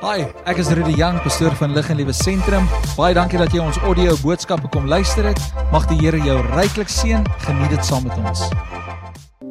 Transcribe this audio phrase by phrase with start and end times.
[0.00, 2.64] Hi, ek is Rudy Jang, pastoor van Lig en Liewe Sentrum.
[2.96, 5.40] Baie dankie dat jy ons audio boodskappe kom luister het.
[5.74, 7.26] Mag die Here jou ryklik seën.
[7.44, 8.46] Geniet dit saam met ons.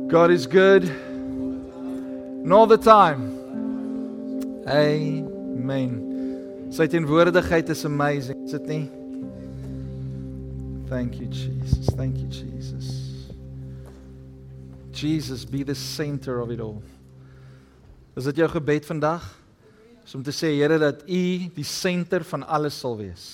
[0.09, 0.89] God is good.
[2.41, 3.29] And all the time.
[4.65, 5.93] Amen.
[6.73, 8.83] Sy teenwoordigheid is amazing, is dit nie?
[10.89, 11.93] Thank you Jesus.
[11.93, 12.89] Thank you Jesus.
[14.97, 16.81] Jesus be the center of it all.
[18.17, 19.37] Is dit jou gebed vandag?
[20.09, 21.23] Is om te sê Here dat U
[21.53, 23.25] die senter van alles sal wees.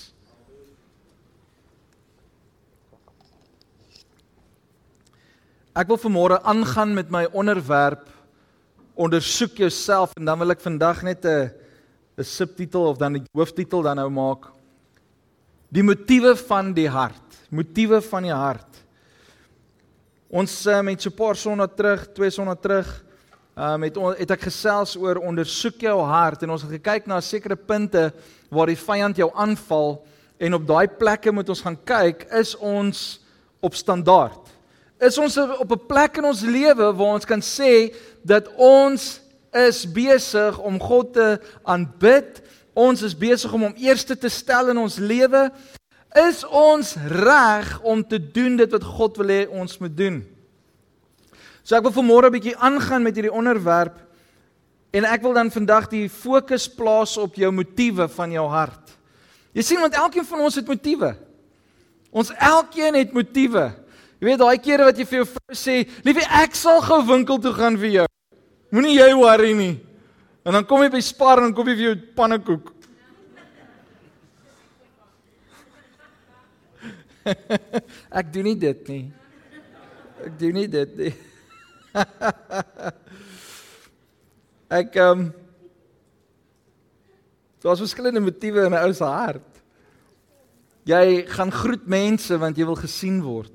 [5.76, 8.04] Ek wil vanmôre aangaan met my onderwerp
[8.96, 11.48] ondersoek jouself en dan wil ek vandag net 'n
[12.18, 14.52] 'n subtitel of dan 'n hooftitel dan nou maak.
[15.72, 18.84] Die motiewe van die hart, motiewe van die hart.
[20.28, 23.04] Ons uh, met so 'n paar sonna terug, twee sonna terug,
[23.56, 27.56] um, het het ek gesels oor ondersoek jou hart en ons het gekyk na sekere
[27.56, 28.10] punte
[28.52, 30.02] waar die vyand jou aanval
[30.38, 33.20] en op daai plekke moet ons gaan kyk is ons
[33.64, 34.52] op standaard.
[35.00, 39.20] Is ons op 'n plek in ons lewe waar ons kan sê dat ons
[39.52, 42.42] is besig om God te aanbid.
[42.74, 45.50] Ons is besig om hom eerste te stel in ons lewe.
[46.14, 50.35] Is ons reg om te doen dit wat God wil hê ons moet doen?
[51.66, 53.98] So ek wil vanmôre 'n bietjie aangaan met hierdie onderwerp
[54.94, 58.94] en ek wil dan vandag die fokus plaas op jou motiewe van jou hart.
[59.52, 61.16] Jy sien want elkeen van ons het motiewe.
[62.12, 63.74] Ons elkeen het motiewe.
[64.20, 67.38] Jy weet daai kere wat jy vir jou vrou sê, "Liefie, ek sal gou winkel
[67.38, 68.06] toe gaan vir jou."
[68.70, 69.80] Moenie jy worry nie.
[70.44, 72.72] En dan kom jy by Spar en koop jy vir jou pannekoek.
[78.12, 79.12] ek doen nie dit nie.
[80.24, 81.14] Ek doen nie dit nie.
[84.80, 85.26] ek ehm um,
[87.66, 89.50] Daar's verskillende motiewe in 'n ou se hart.
[90.86, 93.52] Jy gaan groet mense want jy wil gesien word.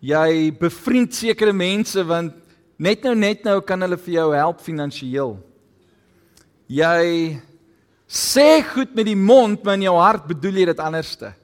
[0.00, 2.34] Jy bevriend sekere mense want
[2.76, 5.38] net nou net nou kan hulle vir jou help finansiëel.
[6.66, 7.38] Jy
[8.08, 11.34] sê goed met die mond, maar in jou hart bedoel jy dit anderste.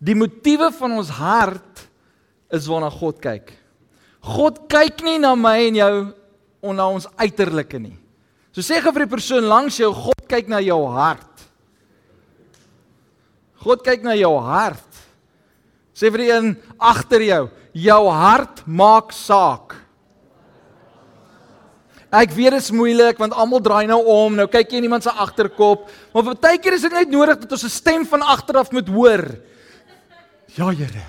[0.00, 1.88] Die motiewe van ons hart
[2.50, 3.52] is waarna God kyk.
[4.28, 5.94] God kyk nie na my en jou
[6.60, 7.96] of na ons uiterlike nie.
[8.52, 11.44] So sê gou vir die persoon langs jou, God kyk na jou hart.
[13.62, 15.02] God kyk na jou hart.
[15.96, 17.44] Sê vir die een agter jou,
[17.74, 19.76] jou hart maak saak.
[22.08, 25.04] Ek weet dit is moeilik want almal draai nou om, nou kyk jy in iemand
[25.04, 28.72] se agterkop, maar baie keer is dit net nodig dat ons 'n stem van agteraf
[28.72, 29.24] moet hoor.
[30.56, 31.04] Ja, Here.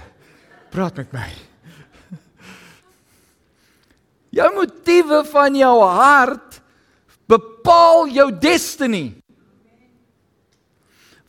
[0.69, 1.48] Praat met my.
[4.29, 6.59] Jou motiewe van jou hart
[7.29, 9.13] bepaal jou destiny.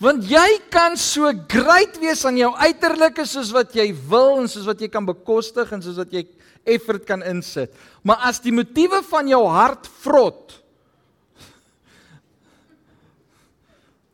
[0.00, 4.69] Want jy kan so great wees aan jou uiterlike soos wat jy wil en soos
[4.69, 6.25] wat jy kan bekostig en soos wat jy
[6.65, 7.72] effort kan insit.
[8.05, 10.56] Maar as die motiewe van jou hart vrot,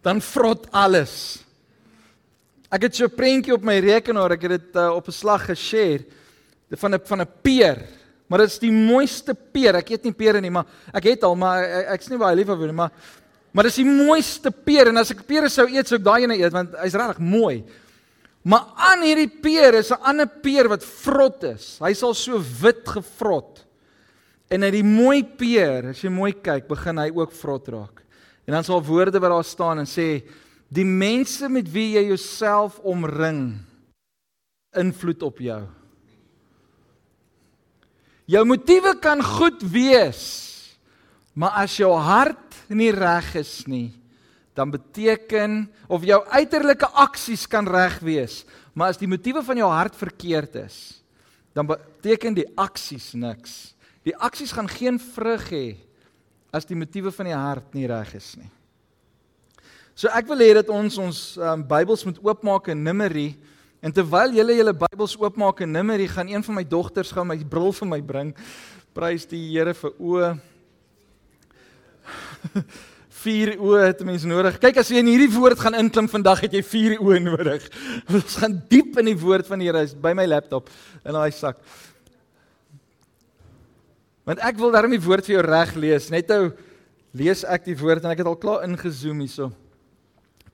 [0.06, 1.42] dan vrot alles.
[2.70, 5.46] Ek het so 'n prentjie op my rekenaar, ek het dit uh, op 'n slag
[5.46, 6.04] geshare
[6.70, 7.86] van 'n van 'n peer.
[8.26, 9.78] Maar dit is die mooiste peer.
[9.80, 12.50] Ek eet nie pere nie, maar ek het al, maar ek, ek's nie baie lief
[12.50, 12.92] vir nie, maar
[13.56, 16.36] maar dis die mooiste peer en as ek pere sou eet, sou ek daai ene
[16.36, 17.62] eet want hy's regtig mooi.
[18.44, 21.78] Maar aan hierdie peer is 'n ander peer wat vrot is.
[21.80, 23.64] Hy sal so wit gevrot.
[24.50, 28.02] En uit die mooi peer, as jy mooi kyk, begin hy ook vrot raak.
[28.46, 30.22] En dan sal woorde wat daar staan en sê
[30.68, 33.56] die mense met wie jy jouself omring
[34.76, 35.62] invloed op jou.
[38.26, 40.22] Jou motiewe kan goed wees,
[41.36, 43.92] maar as jou hart nie reg is nie,
[44.56, 48.40] dan beteken of jou uiterlike aksies kan reg wees,
[48.74, 50.78] maar as die motiewe van jou hart verkeerd is,
[51.54, 53.76] dan beteken die aksies niks.
[54.06, 55.66] Die aksies gaan geen vrug hê
[56.54, 58.50] as die motiewe van die hart nie reg is nie.
[59.96, 63.30] So ek wil hê dat ons ons um, Bybels moet oopmaak in Numeri
[63.86, 67.36] En terwyl julle julle Bybels oopmaak en Numeri gaan een van my dogters gou my
[67.46, 68.32] bril vir my bring.
[68.96, 70.30] Prys die Here vir oë.
[73.22, 74.58] Vier oë het mense nodig.
[74.62, 77.64] Kyk as jy in hierdie woord gaan inklim vandag het jy vier oë nodig.
[78.18, 80.70] Ons gaan diep in die woord van die Here by my laptop
[81.04, 81.62] in daai sak.
[84.26, 86.10] Want ek wil daarmee die woord vir jou reg lees.
[86.10, 86.50] Net nou
[87.16, 89.52] lees ek die woord en ek het al klaar ingezoom hierso.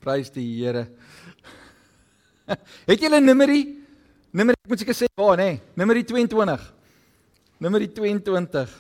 [0.05, 0.85] Prys die Here.
[2.89, 3.63] Het julle Numeri?
[4.33, 5.51] Numeri, ek moet seker sê waar, nê?
[5.79, 6.65] Numeri 22.
[7.63, 8.73] Numeri 22.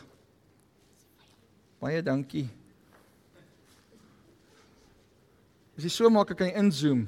[1.82, 2.47] Baie dankie.
[5.76, 7.05] As jy so maak, kan jy inzoom.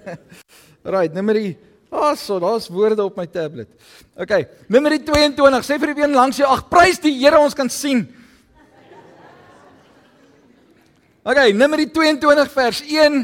[0.94, 1.54] right, nommer 3.
[1.94, 3.70] Ah, oh, so, daar's woorde op my tablet.
[4.18, 4.32] OK,
[4.72, 5.66] nommer 22.
[5.66, 8.06] Sê vir die een langs jou, ag, prys die Here, ons kan sien.
[11.24, 13.20] OK, nommer 22 vers 1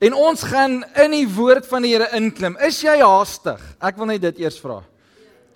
[0.00, 2.58] en ons gaan in die woord van die Here inklim.
[2.64, 3.62] Is jy haastig?
[3.80, 4.82] Ek wil net dit eers vra.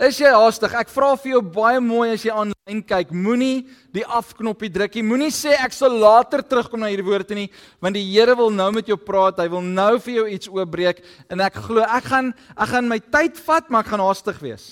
[0.00, 0.72] Is jy haastig?
[0.80, 5.04] Ek vra vir jou baie mooi as jy aanlyn kyk, moenie die afknoppie druk nie.
[5.04, 7.50] Moenie sê ek sal later terugkom na hierdie woorde nie,
[7.84, 9.42] want die Here wil nou met jou praat.
[9.42, 13.00] Hy wil nou vir jou iets oopbreek en ek glo ek gaan ek gaan my
[13.12, 14.70] tyd vat, maar ek gaan haastig wees.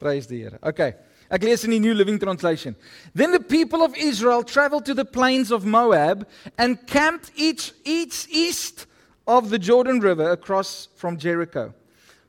[0.00, 0.56] Prys die Here.
[0.64, 0.96] Okay.
[1.32, 2.76] Ek lees in die New Living Translation.
[3.14, 8.26] Then the people of Israel traveled to the plains of Moab and camped each each
[8.30, 8.86] east
[9.26, 11.72] of the Jordan River across from Jericho.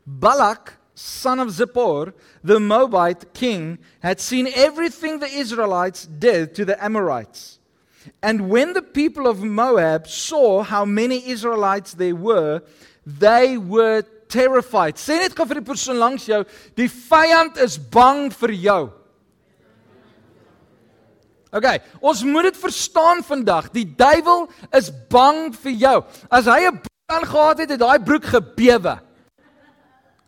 [0.08, 2.14] Balak, son of Zippor,
[2.46, 7.60] the Moabite king, had seen everything the Israelites did to the Amorites.
[8.22, 12.62] And when the people of Moab saw how many Israelites there were,
[13.06, 14.98] they were terrified.
[14.98, 16.42] Sê net gou vir die persoon langs jou,
[16.80, 18.82] die vyand is bang vir jou.
[21.54, 21.70] OK,
[22.02, 23.70] ons moet dit verstaan vandag.
[23.76, 25.98] Die duiwel is bang vir jou.
[26.26, 28.98] As hy 'n broek aangehad het, het daai broek gebewe.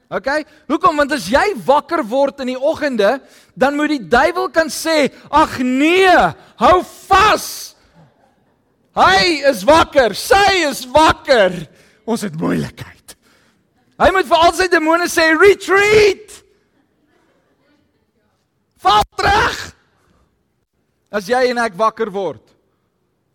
[0.10, 0.30] OK?
[0.70, 0.98] Hoekom?
[1.02, 3.20] Want as jy wakker word in die oggende,
[3.58, 7.76] dan moet die duiwel kan sê, "Ag nee, hou vas."
[8.96, 11.68] Hy is wakker, sy is wakker.
[12.06, 12.95] Ons het moeilikheid.
[13.96, 16.44] Hy moet vir al sy demone sê, "Retreat."
[18.84, 19.76] Val terug
[21.12, 22.42] as jy en ek wakker word.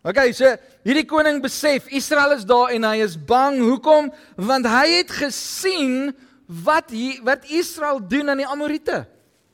[0.05, 0.49] OK, so
[0.85, 3.59] hierdie koning besef Israel is daar en hy is bang.
[3.61, 4.11] Hoekom?
[4.37, 6.13] Want hy het gesien
[6.47, 9.05] wat hy, wat Israel doen aan die Amorite.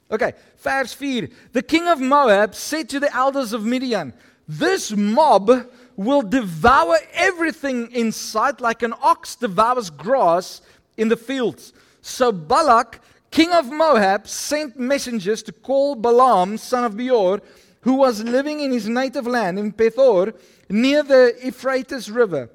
[0.07, 0.31] OK,
[0.63, 1.27] vers 4.
[1.51, 4.13] The king of Moab said to the elders of Midian,
[4.48, 5.51] "This mob
[5.98, 10.62] will devour everything in sight like an ox devours grass
[10.97, 12.99] in the fields." So Balak,
[13.31, 17.41] king of Moab, sent messengers to call Balaam, son of Beor,
[17.81, 20.33] who was living in his native land in Pethor
[20.69, 22.49] near the Euphrates River.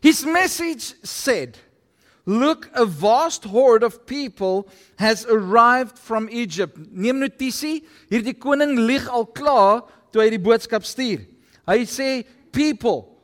[0.00, 1.58] His message said,
[2.26, 4.68] Look, a vast horde of people
[4.98, 6.76] has arrived from Egypt.
[6.90, 11.22] Neem notisie, hierdie koning lieg al klaar toe hy die boodskap stuur.
[11.70, 13.15] Hy sê people.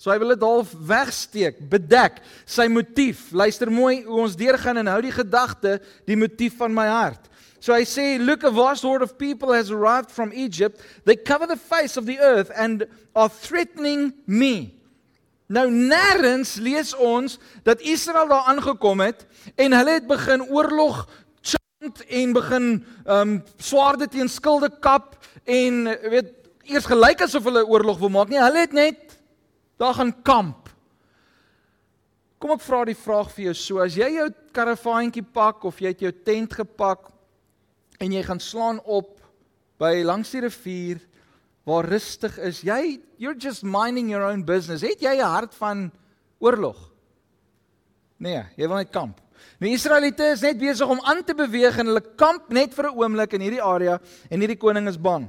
[0.00, 3.26] So hy wil dit half wegsteek, bedek sy motief.
[3.36, 5.74] Luister mooi hoe ons deurgaan en hou die gedagte,
[6.08, 7.28] die motief van my hart.
[7.60, 10.80] So I say, Look, a vast horde of people has arrived from Egypt.
[11.04, 14.72] They cover the face of the earth and are threatening me.
[15.52, 17.36] Nou nêrens lees ons
[17.66, 19.26] dat Israel daar aangekom het
[19.60, 21.02] en hulle het begin oorlog
[21.42, 22.68] chant en begin
[23.04, 26.30] um swaarde teen skilde kap en weet
[26.70, 29.09] eers gelyk asof hulle oorlog wil maak nie hulle het net
[29.80, 30.68] daar gaan kamp.
[32.40, 35.92] Kom ek vra die vraag vir jou so as jy jou karavaantjie pak of jy
[35.92, 37.08] het jou tent gepak
[38.00, 39.18] en jy gaan slaan op
[39.80, 41.00] by langs die rivier
[41.68, 42.62] waar rustig is.
[42.64, 44.84] Jy you're just minding your own business.
[44.84, 45.90] Het jy 'n hart van
[46.40, 46.76] oorlog?
[48.18, 49.20] Nee, jy wil net kamp.
[49.60, 52.96] Die Israeliete is net besig om aan te beweeg en hulle kamp net vir 'n
[52.96, 54.00] oomblik in hierdie area
[54.30, 55.28] en hierdie koning is bang.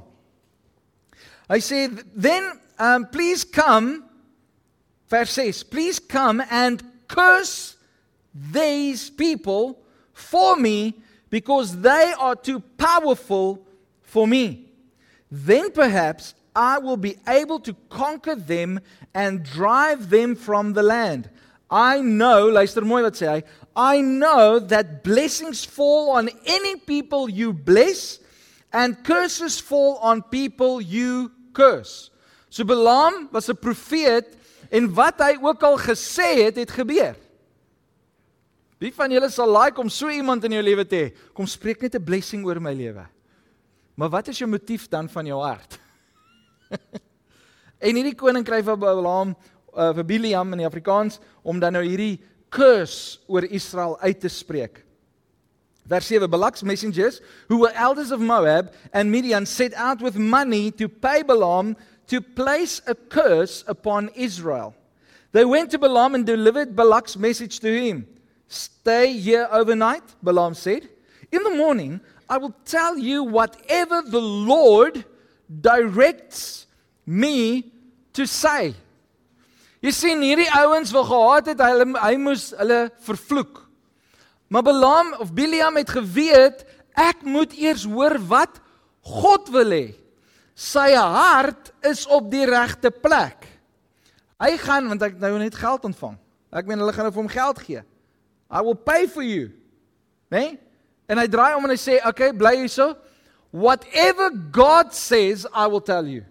[1.48, 4.11] Hy sê then um please come
[5.12, 7.76] verse 6 please come and curse
[8.34, 9.78] these people
[10.14, 10.94] for me
[11.28, 13.66] because they are too powerful
[14.02, 14.70] for me.
[15.30, 18.80] Then perhaps I will be able to conquer them
[19.14, 21.30] and drive them from the land.
[21.70, 23.42] I know, luister mooi wat sê hy,
[23.74, 28.18] I know that blessings fall on any people you bless
[28.72, 32.10] and curses fall on people you curse.
[32.50, 34.36] So Balaam was 'n profeet
[34.72, 37.18] en wat hy ook al gesê het, het gebeur.
[38.82, 41.10] Wie van julle sal like om so iemand in jou lewe te hê?
[41.36, 43.06] Kom spreek net 'n blessing oor my lewe.
[43.94, 45.78] Maar wat is jou motief dan van jou hart?
[47.86, 49.36] en hierdie koning kry vir Balaam
[49.76, 54.28] uh, vir Biliam in die Afrikaans om dan nou hierdie curse oor Israel uit te
[54.28, 54.82] spreek.
[55.86, 60.70] Vers 7 Balak's messengers who were elders of Moab and Midian set out with money
[60.70, 61.76] to pay Balaam
[62.08, 64.74] to place a curse upon Israel.
[65.32, 68.06] They went to Balaam and delivered Balak's message to him.
[68.48, 70.88] Stay here overnight, Balaam said.
[71.30, 75.04] In the morning, I will tell you whatever the Lord
[75.48, 76.66] directs
[77.06, 77.72] me
[78.12, 78.74] to say.
[79.82, 83.64] Jy sien hierdie ouens wil gehad het hy hy moes hulle vervloek.
[84.52, 86.62] Maar Balaam of Biliam het geweet
[86.94, 88.60] ek moet eers hoor wat
[89.02, 89.86] God wil hê.
[90.54, 93.46] Sy hart is op die regte plek.
[94.42, 96.18] Hy gaan want ek nou net geld ontvang.
[96.52, 97.82] Ek meen hulle gaan nou vir hom geld gee.
[98.52, 99.48] I will pay for you.
[100.28, 100.44] Né?
[100.52, 100.58] Nee?
[101.12, 102.96] En hy draai om en hy sê, "Okay, bly hierso.
[103.50, 106.24] Whatever God says, I will tell you."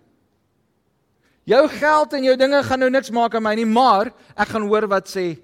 [1.46, 4.68] Jou geld en jou dinge gaan nou niks maak aan my nie, maar ek gaan
[4.68, 5.40] hoor wat sê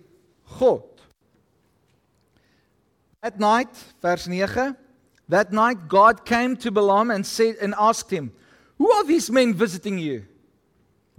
[0.60, 1.02] God.
[3.22, 4.76] At night, vers 9,
[5.28, 8.32] that night God came to Balaam and said and asked him,
[8.78, 10.26] "Who are these men visiting you?"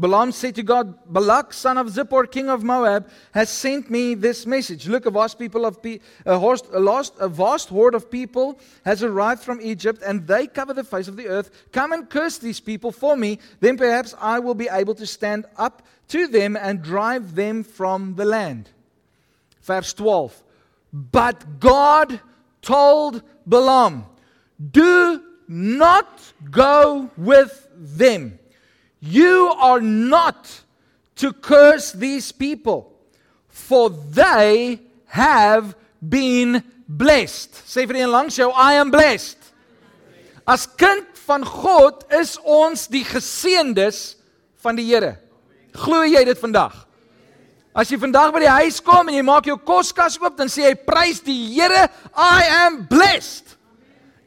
[0.01, 4.47] Balaam said to God, Balak, son of Zippor, king of Moab, has sent me this
[4.47, 4.87] message.
[4.87, 8.61] Look, a vast people of pe- a, host, a, lost, a vast horde of people
[8.85, 11.51] has arrived from Egypt, and they cover the face of the earth.
[11.73, 15.47] Come and curse these people for me, then perhaps I will be able to stand
[15.57, 18.71] up to them and drive them from the land.
[19.63, 20.45] Verse 12.
[20.93, 22.21] But God
[22.63, 24.07] told Balaam,
[24.71, 28.39] Do not go with them.
[29.01, 30.49] You are not
[31.17, 32.93] to curse these people,
[33.49, 35.75] for they have
[36.07, 37.63] been blessed.
[37.67, 39.39] Sê vir een langs jou, I am blessed.
[40.49, 44.17] As kind van God is ons die geseëndes
[44.63, 45.17] van die Here.
[45.77, 46.75] Glo jy dit vandag?
[47.77, 50.65] As jy vandag by die huis kom en jy maak jou koskas oop, dan sê
[50.67, 51.87] jy prys die Here,
[52.17, 53.48] I am blessed.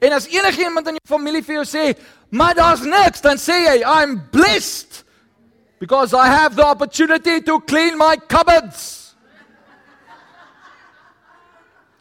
[0.01, 3.83] En as enigiemand in jou familie vir jou sê, "Maar daar's niks," dan sê jy,
[3.85, 5.03] "I'm blessed
[5.79, 9.15] because I have the opportunity to clean my cupboards."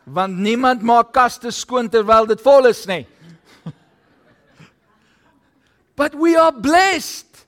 [0.04, 3.07] Want niemand maak kaste skoon terwyl dit vol is nie.
[5.95, 7.47] But we are blessed.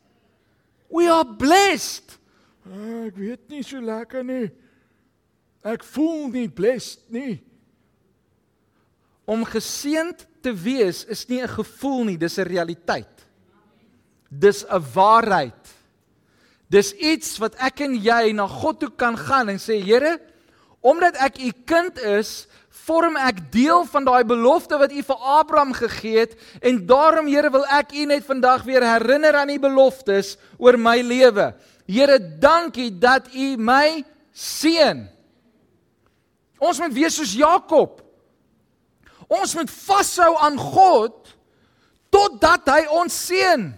[0.88, 2.18] We are blessed.
[2.68, 4.50] Ah, ek weet nie so lekker nie.
[5.64, 7.40] Ek voel nie blessed nie.
[9.24, 13.26] Om geseënd te wees is nie 'n gevoel nie, dis 'n realiteit.
[14.28, 15.62] Dis 'n waarheid.
[16.68, 20.18] Dis iets wat ek en jy na God toe kan gaan en sê Here,
[20.80, 22.48] omdat ek u kind is,
[22.82, 27.50] vorm ek deel van daai belofte wat u vir Abraham gegee het en daarom Here
[27.50, 31.52] wil ek u net vandag weer herinner aan u beloftes oor my lewe.
[31.86, 34.02] Here, dankie dat u my
[34.32, 35.08] seën.
[36.58, 38.01] Ons moet wees soos Jakob.
[39.32, 41.30] Ons moet vashou aan God
[42.12, 43.70] totdat hy ons seën.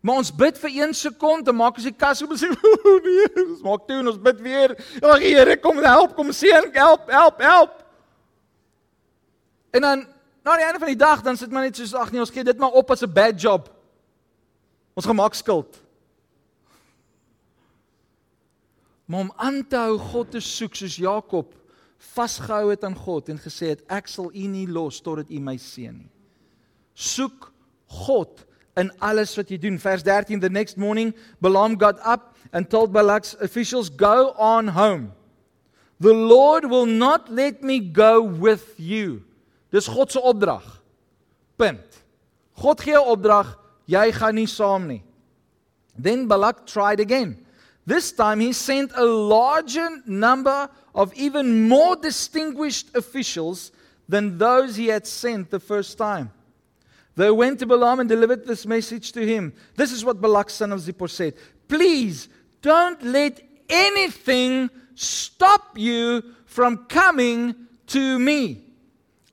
[0.00, 2.48] Maar ons bid vir 1 sekonde, maak ons die kas oop en sê,
[3.06, 4.76] "Nee, ons maak toe en ons bid weer.
[5.02, 7.74] Ag Here, kom help, kom seën, help, help, help."
[9.76, 10.06] En dan
[10.46, 12.46] na die einde van die dag dan sit maar net soos ag nee, ons gee
[12.46, 13.68] dit maar op as 'n bad job.
[14.96, 15.82] Ons gemaak skuld.
[19.04, 21.54] Maar om aan te hou God te soek soos Jakob
[21.98, 25.56] vasgehou het aan God en gesê het ek sal u nie los totdat u my
[25.58, 26.10] seën nie.
[26.94, 27.50] Soek
[28.06, 28.44] God
[28.78, 29.78] in alles wat jy doen.
[29.78, 35.12] Vers 13 the next morning Balaam got up and told Balak's officials go on home.
[36.00, 39.24] The Lord will not let me go with you.
[39.70, 40.62] Dis God se opdrag.
[41.56, 42.04] Punt.
[42.54, 45.02] God gee 'n opdrag, jy gaan nie saam nie.
[45.98, 47.44] Then Balak tried again.
[47.88, 53.72] This time he sent a larger number of even more distinguished officials
[54.06, 56.30] than those he had sent the first time.
[57.16, 59.54] They went to Balaam and delivered this message to him.
[59.74, 61.32] This is what Balak, son of Zippor, said
[61.66, 62.28] Please
[62.60, 63.40] don't let
[63.70, 67.54] anything stop you from coming
[67.86, 68.64] to me.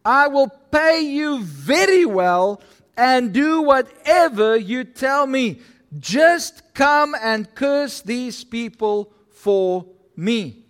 [0.05, 2.61] I will pay you very well
[2.95, 5.59] and do whatever you tell me.
[5.99, 10.65] Just come and curse these people for me.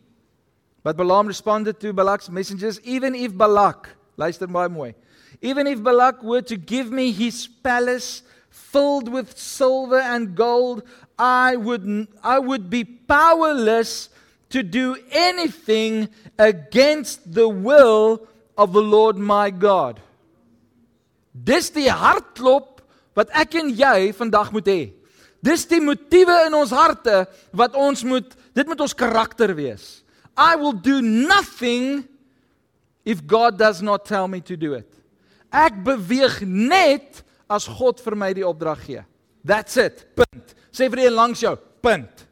[0.84, 4.94] But Balaam responded to Balak's messengers, even if Balak, luister baie mooi,
[5.42, 10.84] even if Balak were to give me his palace filled with silver and gold,
[11.18, 14.10] I would, I would be powerless
[14.50, 20.00] to do anything against the will of the Lord my God.
[21.34, 22.80] Dis die hartklop
[23.18, 24.82] wat ek en jy vandag moet hê.
[25.44, 30.04] Dis die motiewe in ons harte wat ons moet dit moet ons karakter wees.
[30.38, 32.06] I will do nothing
[33.06, 34.90] if God does not tell me to do it.
[35.52, 39.04] Ek beweeg net as God vir my die opdrag gee.
[39.46, 40.04] That's it.
[40.18, 40.56] Punt.
[40.74, 41.54] Sê vir die langs jou,
[41.86, 42.26] punt.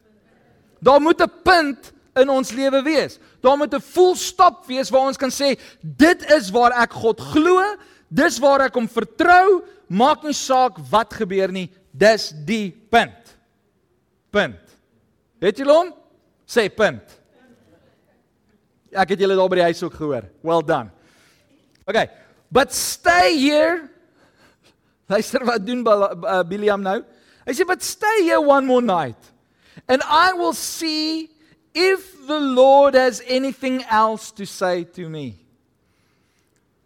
[0.84, 3.18] Daar moet 'n punt in ons lewe wees.
[3.40, 7.20] Daar moet 'n full stop wees waar ons kan sê dit is waar ek God
[7.20, 7.62] glo,
[8.08, 13.34] dis waar ek hom vertrou, maak nie saak wat gebeur nie, dis die punt.
[14.34, 14.76] Punt.
[15.44, 15.94] Het julle hom?
[16.48, 17.20] Sê punt.
[18.94, 20.28] Ek het julle daar by die huis ook gehoor.
[20.42, 20.90] Well done.
[21.86, 22.08] Okay.
[22.50, 23.90] But stay here
[25.06, 25.84] Luister wat doen
[26.48, 27.02] Biliam nou?
[27.44, 29.20] Hy sê, "But stay here one more night
[29.88, 31.30] and I will see
[31.74, 35.38] if the Lord has anything else to say to me."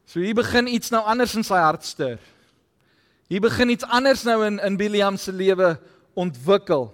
[0.06, 2.18] So hier begin iets nou anders in sy hart stuur.
[3.28, 5.76] Hier begin iets anders nou in in Biliam se lewe
[6.16, 6.88] ontwikkel.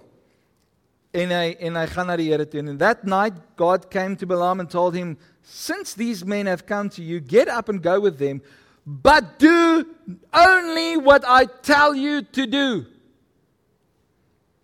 [1.15, 4.27] En hy en hy gaan na die Here toe en that night God came to
[4.27, 7.99] Balaam and told him, "Since these men have come to you, get up and go
[7.99, 8.41] with them."
[8.85, 9.85] but do
[10.33, 12.85] only what I tell you to do.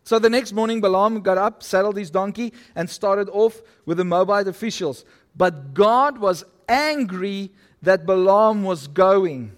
[0.04, 4.06] So the next morning, Balaam got up, saddled his donkey, and started off with the
[4.06, 5.06] Moabite officials.
[5.36, 7.52] But God was angry
[7.82, 9.54] that Balaam was going.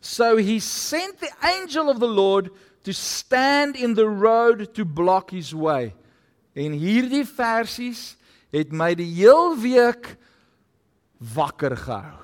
[0.00, 2.50] So he sent the angel of the Lord
[2.84, 5.94] to stand in the road to block his way.
[6.56, 8.16] En hierdie versies
[8.50, 10.16] het my die heel week
[11.20, 12.16] wakker gehou.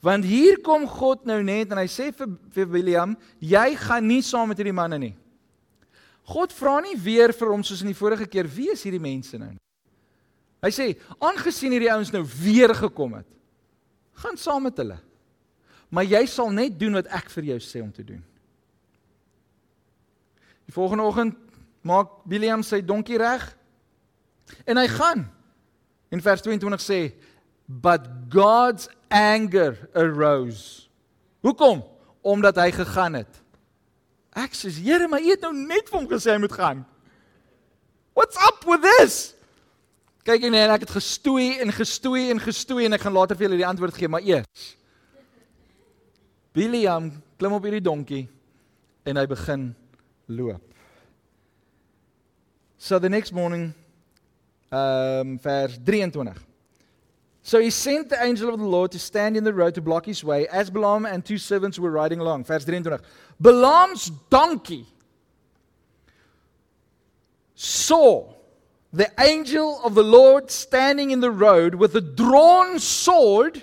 [0.00, 4.22] Want hier kom God nou net en hy sê vir vir William, jy gaan nie
[4.24, 5.14] saam met hierdie manne nie.
[6.30, 9.38] God vra nie weer vir hom soos in die vorige keer, wie is hierdie mense
[9.38, 9.52] nou?
[10.60, 10.86] Hy sê,
[11.20, 13.28] aangesien hierdie ouens nou weer gekom het,
[14.20, 14.98] gaan saam met hulle.
[15.90, 18.22] Maar jy sal net doen wat ek vir jou sê om te doen.
[20.70, 21.38] Die volgende oggend
[21.82, 23.42] maak William sy donkie reg
[24.66, 25.26] en hy gaan.
[26.10, 27.00] In vers 22 sê,
[27.66, 30.86] but God's anger arose.
[31.42, 31.82] Hoekom?
[32.22, 33.38] Omdat hy gegaan het.
[34.36, 36.82] Ek sê, Here, maar U het nou net vir hom gesê hy moet gaan.
[38.14, 39.32] What's up with this?
[40.26, 43.62] Kyk en ek het gestoei en gestoei en gestoei en ek gaan later vir julle
[43.62, 44.74] die antwoord gee, maar eers.
[46.54, 48.24] William klim op hierdie donkie
[49.06, 49.70] en hy begin
[50.28, 50.62] loop.
[52.78, 53.74] So the next morning
[54.72, 56.32] um vers 23
[57.42, 60.06] So he sent the angel of the Lord to stand in the road to block
[60.06, 62.44] his way as Balaam and two servants were riding along.
[62.44, 62.98] Vers 23.
[63.40, 64.86] Balaam's donkey
[67.54, 68.32] saw
[68.92, 73.62] the angel of the Lord standing in the road with a drawn sword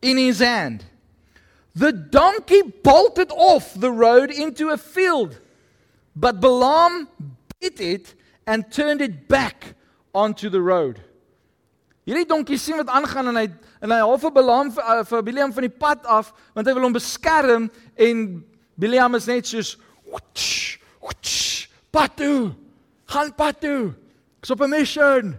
[0.00, 0.84] in his hand.
[1.78, 5.38] The donkey bolted off the road into a field,
[6.16, 7.06] but Balaam
[7.60, 8.14] bit it
[8.48, 9.76] and turned it back
[10.12, 11.00] onto the road.
[12.08, 13.46] Hierdie donkie sien wat aangaan en hy
[13.84, 16.88] en hy half 'n belam vir, uh, Biliam van die pad af want hy wil
[16.88, 18.44] hom beskerm en
[18.80, 19.76] Biliam is net soos
[20.08, 22.54] witch witch patu
[23.06, 23.94] gaan patu
[24.40, 25.36] ek's op 'n mission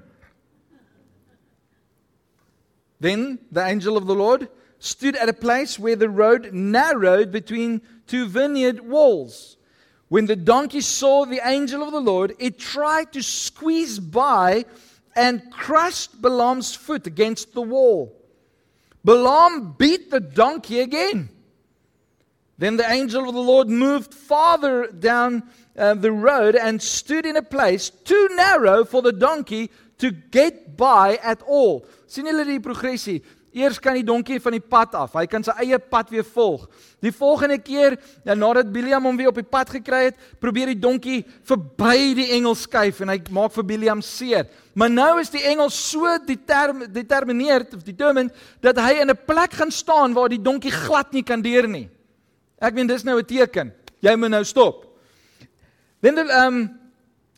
[3.02, 4.48] Then the angel of the Lord
[4.80, 9.58] stood at a place where the road narrowed between two vineyard walls.
[10.08, 14.66] When the donkey saw the angel of the Lord, it tried to squeeze by
[15.16, 18.16] and crushed Balaam's foot against the wall.
[19.04, 21.30] Balaam beat the donkey again.
[22.58, 25.44] Then the angel of the Lord moved farther down
[25.78, 30.76] uh, the road and stood in a place too narrow for the donkey to get
[30.76, 31.86] by at all.
[32.08, 33.22] sien julle die progressie?
[33.52, 35.16] Eers kan die donkie van die pad af.
[35.18, 36.68] Hy kan sy eie pad weer volg.
[37.02, 40.80] Die volgende keer, ja, nadat Biliam hom weer op die pad gekry het, probeer die
[40.80, 44.46] donkie verby die engel skuif en hy maak vir Biliam seer.
[44.78, 49.72] Maar nou is die engel so determineerd of determined dat hy in 'n plek gaan
[49.72, 51.90] staan waar die donkie glad nie kan deur nie.
[52.62, 53.74] Ek meen dis nou 'n teken.
[54.02, 54.86] Jy moet nou stop.
[56.02, 56.80] Then the, um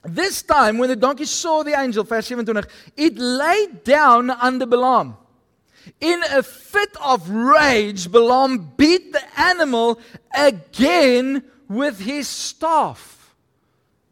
[0.03, 2.65] this time when the donkey saw the angel verse 27
[2.97, 5.17] it lay down under Balaam.
[5.99, 9.99] In a fit of rage, Balaam beat the animal
[10.33, 13.33] again with his staff.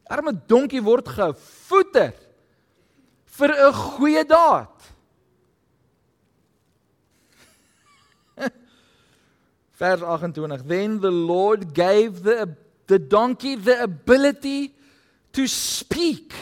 [0.09, 2.13] Arme donkie word gevoeter
[3.37, 4.67] vir 'n goeie daad.
[9.79, 12.55] Vers 28 Then the Lord gave the
[12.87, 14.73] the donkey the ability
[15.33, 16.33] to speak.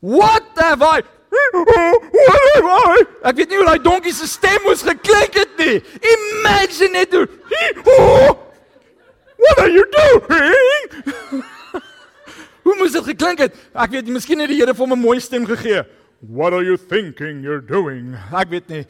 [0.00, 1.02] What have I
[3.28, 5.82] Ek weet nie hoe daai donkie se stem moes geklink het nie.
[6.14, 7.14] Imagine it.
[9.38, 11.42] What are you doing?
[12.64, 13.54] hoe moes dit geklink het?
[13.74, 15.84] Ek weet nie, miskien het die Here vir hom 'n mooi stem gegee.
[16.20, 18.16] What are you thinking you're doing?
[18.32, 18.84] Ek weet nie.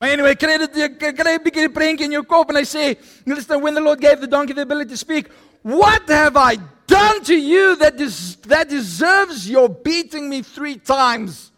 [0.00, 3.60] Maar anyway, kry dit kry 'n bietjie prank in jou kop en hy sê, "Listen,
[3.60, 5.30] when the Lord gave the donkey the ability to speak,
[5.62, 11.53] what have I done to you that des that deserves your beating me 3 times?"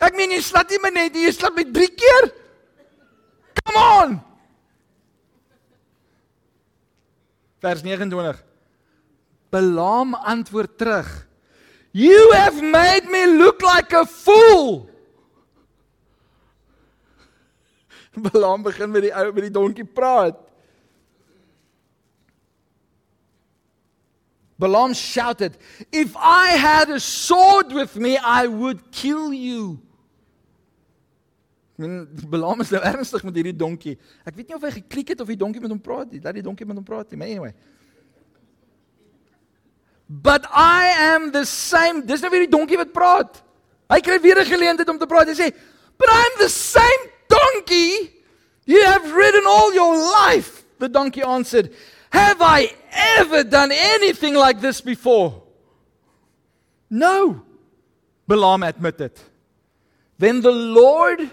[0.00, 2.28] Ek meen jy slaat nie my net, jy slaat my 3 keer.
[3.60, 4.20] Come on.
[7.60, 8.40] Vers 29.
[9.52, 11.08] Balaam antwoord terug.
[11.92, 14.88] You have made me look like a fool.
[18.30, 20.38] Balaam begin met die ou met die donkie praat.
[24.60, 25.56] Balaam shouted,
[25.90, 29.89] "If I had a sword with me, I would kill you."
[31.80, 33.96] Men Balaam is nou ernstig met hierdie donkie.
[34.28, 36.20] Ek weet nie of hy geklik het of die donkie met hom praat nie.
[36.20, 37.20] Dat die donkie met hom praat nie.
[37.20, 37.54] Maar anyway.
[40.10, 42.04] But I am the same.
[42.04, 43.40] Dis nou weer die donkie wat praat.
[43.90, 45.28] Hy kry weer 'n geleentheid om te praat.
[45.28, 45.54] Hy sê,
[45.96, 48.12] "But I'm the same donkey
[48.66, 51.72] you have ridden all your life." The donkey answered,
[52.10, 52.74] "Have I
[53.18, 55.42] ever done anything like this before?"
[56.90, 57.42] No.
[58.26, 59.18] Balaam admitted.
[60.18, 61.30] Then the Lord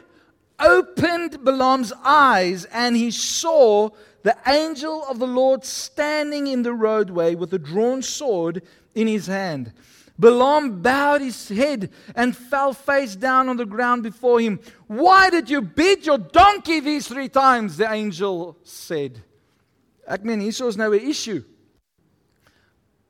[0.59, 3.89] opened Balaam's eyes and he saw
[4.23, 8.61] the angel of the Lord standing in the roadway with a drawn sword
[8.95, 9.71] in his hand.
[10.19, 14.59] Balaam bowed his head and fell face down on the ground before him.
[14.87, 17.77] Why did you beat your donkey these three times?
[17.77, 19.21] The angel said.
[20.07, 21.43] Ek meen hier is nou 'n issue.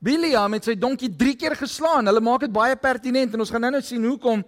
[0.03, 2.05] Biliam het sy donkie 3 keer geslaan.
[2.05, 4.43] Hulle maak dit baie pertinent en ons gaan nou-nou sien hoekom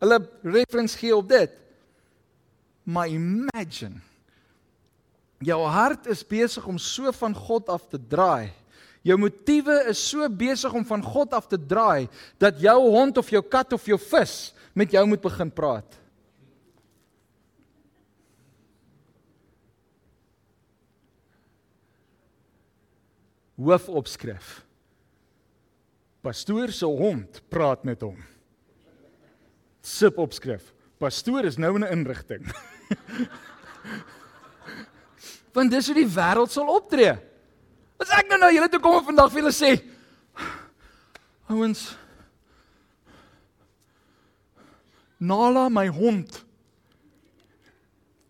[0.00, 1.50] hulle reference gee op dit.
[2.88, 4.00] Maar imagine
[5.44, 8.50] jou hart is besig om so van God af te draai.
[9.06, 12.08] Jou motiewe is so besig om van God af te draai
[12.42, 15.98] dat jou hond of jou kat of jou vis met jou moet begin praat.
[23.58, 24.62] Hoofopskrif.
[26.22, 28.18] Pastoor se hond praat met hom.
[29.82, 30.72] Subopskrif.
[30.98, 32.46] Pastoor is nou in 'n inrigting.
[35.54, 37.14] Want dis hoe die wêreld sal optree.
[37.98, 39.72] As ek nou nou julle toe kom vandag vir julle sê
[41.48, 41.96] ouens
[45.18, 46.36] Nala my hond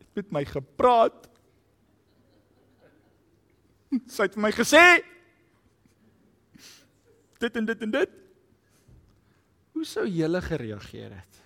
[0.00, 1.26] het met my gepraat.
[4.14, 4.84] Sy het vir my gesê
[7.38, 8.16] dit en dit en dit.
[9.76, 11.37] Hoe sou julle gereageer het?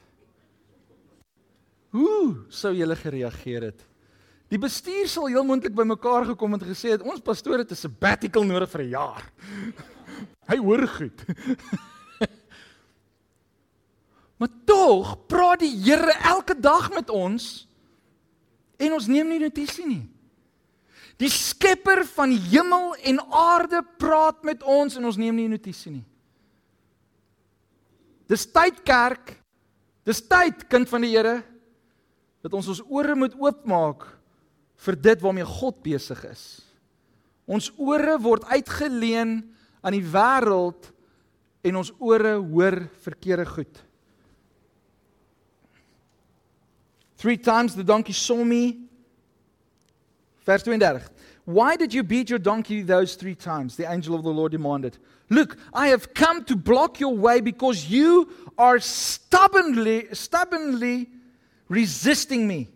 [1.92, 3.82] Hoe sou julle gereageer het?
[4.52, 8.44] Die bestuur sal heel moontlik bymekaar gekom en gesê het ons pastoor het 'n sabbatical
[8.44, 9.24] nodig vir 'n jaar.
[10.50, 11.24] Hy hoor goed.
[14.38, 17.68] maar tog praat die Here elke dag met ons
[18.76, 20.08] en ons neem nie notisie nie.
[21.16, 26.04] Die skepper van hemel en aarde praat met ons en ons neem nie notisie nie.
[28.26, 29.42] Dis tyd kerk.
[30.04, 31.51] Dis tyd kind van die Here
[32.42, 34.04] dat ons ons ore moet oopmaak
[34.82, 36.44] vir dit waarmee God besig is.
[37.46, 39.40] Ons ore word uitgeleen
[39.82, 40.90] aan die wêreld
[41.62, 43.82] en ons ore hoor verkeerde goed.
[47.22, 48.88] Three times the donkey saw me.
[50.42, 51.06] Vers 32.
[51.44, 53.76] Why did you beat your donkey those three times?
[53.76, 54.98] The angel of the Lord demanded.
[55.28, 58.28] Look, I have come to block your way because you
[58.58, 61.08] are stubbornly stubbornly
[61.72, 62.68] resisting me.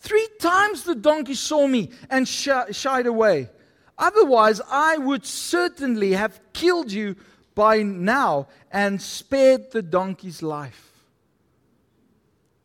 [0.00, 3.50] Three times the donkey saw me and sh- shied away.
[3.98, 7.14] Otherwise, I would certainly have killed you
[7.54, 10.88] by now and spared the donkey's life.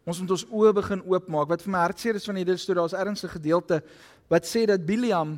[0.07, 1.49] Ons moet ons oë begin oopmaak.
[1.51, 3.81] Wat vir my hartseer is van hierdie storie, daar's ernstige gedeelte
[4.31, 5.35] wat sê dat Biliam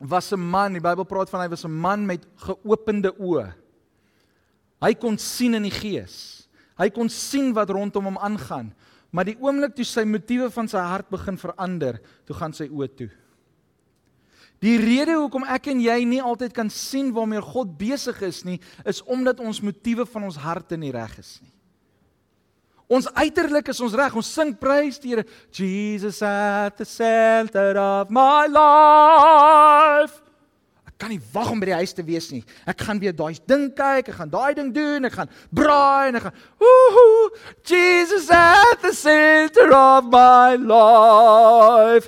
[0.00, 3.52] was 'n man, die Bybel praat van hy was 'n man met geopende oë.
[4.80, 6.48] Hy kon sien in die gees.
[6.78, 8.72] Hy kon sien wat rondom hom aangaan.
[9.12, 12.88] Maar die oomblik toe sy motiewe van sy hart begin verander, toe gaan sy oë
[12.96, 13.10] toe.
[14.62, 18.60] Die rede hoekom ek en jy nie altyd kan sien waarmee God besig is nie,
[18.88, 21.50] is omdat ons motiewe van ons harte nie reg is nie.
[22.92, 28.12] Ons uiterlik is ons reg, ons sing prys die Here, Jesus at the center of
[28.12, 30.21] my life
[31.02, 32.44] kan nie wag om by die huis te wees nie.
[32.68, 36.20] Ek gaan weer daai ding kyk, ek gaan daai ding doen, ek gaan braai en
[36.20, 37.32] ek gaan ooh
[37.66, 42.06] Jesus at the center of my life.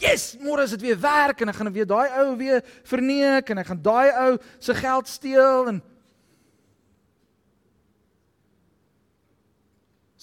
[0.00, 3.60] Yes, môre is dit weer werk en ek gaan weer daai ou weer verneek en
[3.60, 5.82] ek gaan daai ou se geld steel en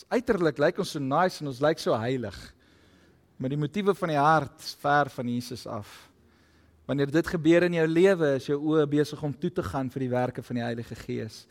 [0.08, 2.36] Uiterlik lyk ons so nice en ons lyk so heilig.
[3.36, 5.90] Maar die motiewe van die hart is ver van Jesus af.
[6.88, 10.06] Wanneer dit gebeur in jou lewe, is jou oë besig om toe te gaan vir
[10.06, 11.42] die werke van die Heilige Gees.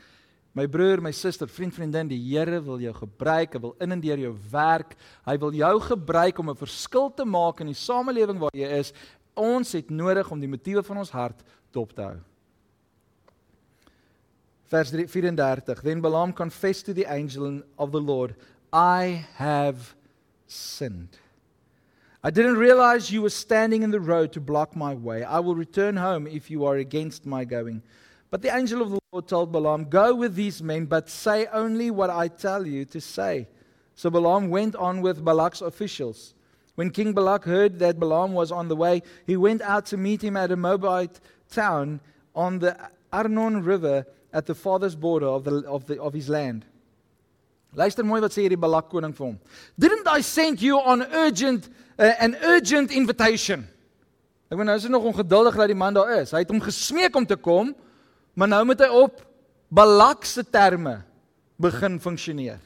[0.57, 4.01] My broer, my suster, vriend, vriendin, die Here wil jou gebruik, hy wil in en
[4.01, 4.95] deur jou werk.
[5.29, 8.93] Hy wil jou gebruik om 'n verskil te maak in die samelewing waar jy is.
[9.37, 12.17] Ons het nodig om die motiewe van ons hart dop te hou.
[14.65, 15.83] Vers 34.
[15.83, 18.35] Then Balaam confessed to the angel of the Lord,
[18.73, 19.95] I have
[20.47, 21.19] sinned.
[22.27, 25.23] I didn't realize you were standing in the road to block my way.
[25.23, 27.85] I will return home if you are against my going.
[28.33, 31.93] But the angel of the Lord told Balaam, Go with these men, but say only
[31.93, 33.47] what I tell you to say.
[33.95, 36.35] So Balaam went on with Balak's officials.
[36.75, 40.25] When King Balak heard that Balaam was on the way, he went out to meet
[40.25, 42.01] him at a Moabite town
[42.35, 42.77] on the
[43.13, 46.67] Arnon River at the farthest border of, the, of, the, of his land.
[47.73, 49.39] Luister mooi wat sê hierdie Balak koning vir hom.
[49.79, 53.65] Didn't I send you on urgent uh, an urgent invitation?
[54.47, 56.31] Ek weet nou is hy nog ongeduldig dat die man daar is.
[56.31, 57.73] Hy het hom gesmeek om te kom,
[58.39, 59.25] maar nou moet hy op
[59.73, 61.01] Balak se terme
[61.59, 62.61] begin funksioneer.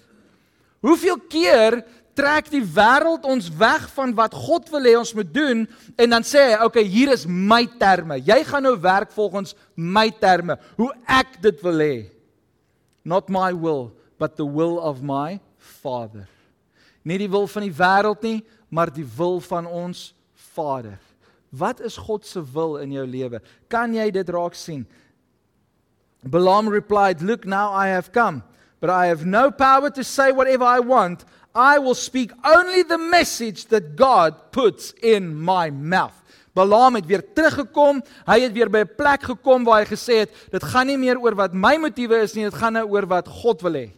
[0.84, 1.78] Hoeveel keer
[2.16, 5.64] trek die wêreld ons weg van wat God wil hê ons moet doen
[5.96, 8.20] en dan sê hy, "Oké, okay, hier is my terme.
[8.20, 12.10] Jy gaan nou werk volgens my terme, hoe ek dit wil hê.
[13.04, 16.28] Not my will, but the will of my Father."
[17.02, 20.14] Nie die wil van die wêreld nie, maar die wil van ons
[20.54, 20.98] Vader.
[21.50, 23.42] Wat is God se wil in jou lewe?
[23.68, 24.86] Kan jy dit raak sien?
[26.22, 28.42] Balaam replied, "Look, now I have come,
[28.78, 32.98] but I have no power to say whatever I want." I will speak only the
[32.98, 36.14] message that God puts in my mouth.
[36.54, 38.02] Balaam het weer teruggekom.
[38.26, 41.18] Hy het weer by 'n plek gekom waar hy gesê het, dit gaan nie meer
[41.18, 43.90] oor wat my motiewe is nie, dit gaan nou oor wat God wil hê.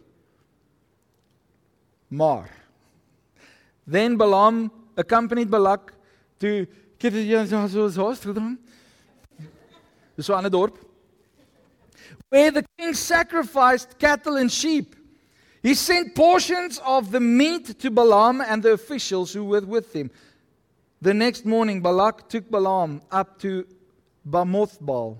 [2.09, 2.62] Maar
[3.85, 5.93] then Balaam accompanied Balak
[6.39, 6.67] to
[7.01, 7.67] so
[10.19, 10.77] so 'n dorp.
[12.29, 14.95] Where the king sacrificed cattle and sheep.
[15.61, 20.11] He sent portions of the meat to Balaam and the officials who were with him.
[21.01, 23.65] The next morning, Balak took Balaam up to
[24.29, 25.17] Bamothbal.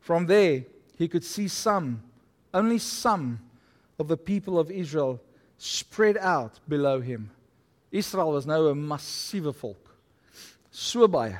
[0.00, 0.64] From there,
[0.98, 2.02] he could see some,
[2.52, 3.40] only some,
[3.98, 5.20] of the people of Israel
[5.56, 7.30] spread out below him.
[7.90, 9.94] Israel was nou 'n massiewe volk.
[10.70, 11.38] So baie.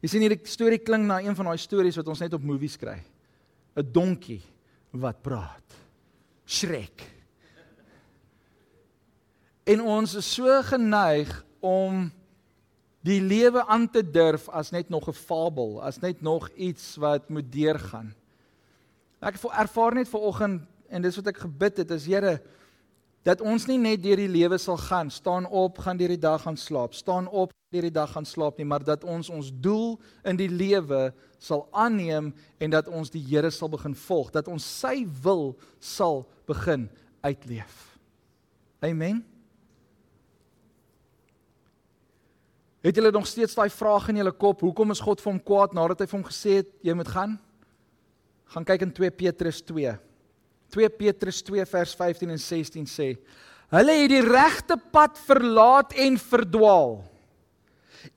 [0.00, 2.76] Jy sien hierdie storie klink na een van daai stories wat ons net op movies
[2.76, 3.02] kry.
[3.76, 4.42] 'n Donkie
[4.90, 5.74] wat praat.
[6.46, 7.10] Shrek.
[9.64, 12.12] En ons is so geneig om
[13.04, 17.28] die lewe aan te durf as net nog 'n fabel, as net nog iets wat
[17.28, 18.14] moet deurgaan.
[19.20, 22.38] Ek ervaar net ver oggend en dis wat ek gebid het is Here
[23.24, 26.42] dat ons nie net deur die lewe sal gaan, staan op, gaan deur die dag
[26.44, 29.96] gaan slaap, staan op, deur die dag gaan slaap nie, maar dat ons ons doel
[30.28, 31.08] in die lewe
[31.40, 36.26] sal aanneem en dat ons die Here sal begin volg, dat ons sy wil sal
[36.48, 36.90] begin
[37.24, 37.96] uitleef.
[38.84, 39.24] Amen.
[42.84, 45.72] Het julle nog steeds daai vraag in julle kop, hoekom is God vir hom kwaad
[45.72, 47.38] nadat hy vir hom gesê het jy moet gaan?
[48.52, 49.94] Gaan kyk in 2 Petrus 2.
[50.74, 53.08] 2 Petrus 2 vers 15 en 16 sê:
[53.74, 57.02] Hulle het die regte pad verlaat en verdwaal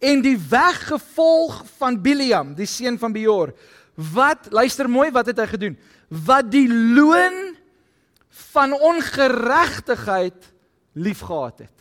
[0.03, 3.53] en die weg gevolg van Biliam, die seun van Beor.
[3.95, 5.77] Wat luister mooi, wat het hy gedoen?
[6.07, 7.55] Wat die loon
[8.51, 10.51] van ongeregtigheid
[10.97, 11.73] liefgehad het.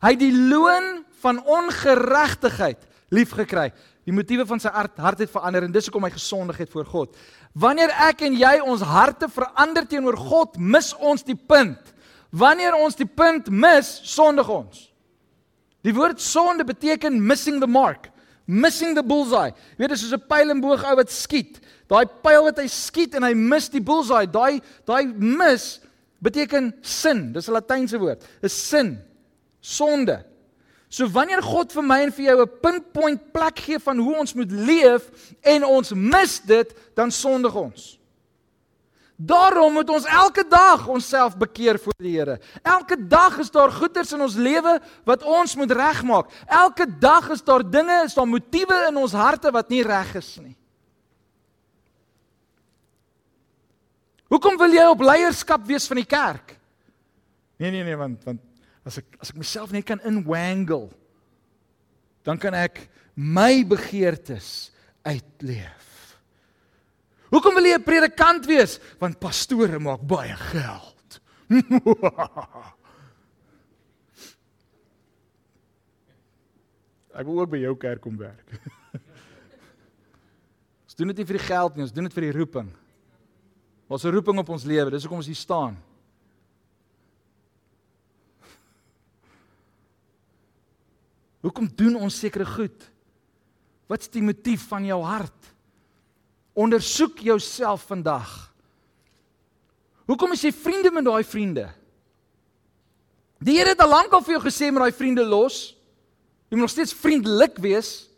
[0.00, 3.68] Hy het die loon van ongeregtigheid liefgekry.
[4.08, 6.88] Die motiewe van sy hart hart het verander en dis hoekom hy gesondig het voor
[6.88, 7.18] God.
[7.54, 11.94] Wanneer ek en jy ons harte verander teenoor God, mis ons die punt.
[12.30, 14.86] Wanneer ons die punt mis, sondig ons.
[15.82, 18.10] Die woord sonde beteken missing the mark,
[18.46, 19.50] missing the bullseye.
[19.50, 21.60] Jy weet dis soos 'n pyl en boog ou wat skiet.
[21.88, 25.80] Daai pyl wat hy skiet en hy mis die bullseye, daai daai mis
[26.22, 27.32] beteken sin.
[27.32, 28.22] Dis 'n latynse woord.
[28.42, 28.98] 'n Sin.
[29.60, 30.24] Sonde.
[30.90, 34.34] So wanneer God vir my en vir jou 'n pinpoint plek gee van hoe ons
[34.34, 35.06] moet leef
[35.40, 37.98] en ons mis dit, dan sondig ons.
[39.16, 42.40] Daarom moet ons elke dag onsself bekeer voor die Here.
[42.62, 46.30] Elke dag is daar goeders in ons lewe wat ons moet regmaak.
[46.46, 50.38] Elke dag is daar dinge, is daar motiewe in ons harte wat nie reg is
[50.40, 50.56] nie.
[54.30, 56.56] Hoekom wil jy op leierskap wees van die kerk?
[57.58, 58.40] Nee nee nee, want want
[58.84, 60.90] as ek as ek myself net kan inwangle,
[62.24, 64.70] dan kan ek my begeertes
[65.04, 66.18] uitleef.
[67.30, 68.80] Hoekom wil jy 'n predikant wees?
[68.98, 71.20] Want pastore maak baie geld.
[77.10, 78.46] Ek wil ook by jou kerk kom werk.
[80.86, 82.70] ons doen dit nie vir die geld nie, ons doen dit vir die roeping.
[83.90, 85.76] Ons 'n roeping op ons lewe, dis hoekom ons hier staan.
[91.40, 92.84] Hoekom doen ons sekere goed?
[93.90, 95.48] Wat's die motief van jou hart?
[96.52, 98.28] Ondersoek jouself vandag.
[100.10, 101.68] Hoekom is jy vriende met daai vriende?
[103.40, 105.70] Die Here het al lank al vir jou gesê met daai vriende los.
[106.50, 108.10] Jy moet nog steeds vriendelik wees.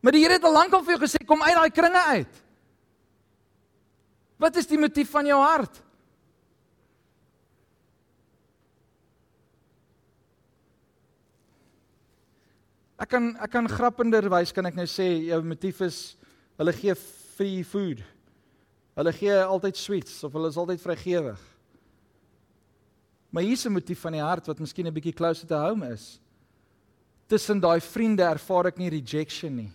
[0.00, 2.40] Maar die Here het al lank al vir jou gesê kom uit daai kringe uit.
[4.38, 5.82] Wat is die motief van jou hart?
[12.98, 16.16] Ek kan ek kan grappender wys kan ek nou sê jou motief is
[16.58, 16.94] hulle gee
[17.38, 18.02] free food.
[18.98, 21.38] Hulle gee altyd sweets of hulle is altyd vrygewig.
[23.30, 26.18] Maar hier's 'n motief van die hart wat miskien 'n bietjie closer to home is.
[27.28, 29.72] Tussen daai vriende ervaar ek nie rejection nie.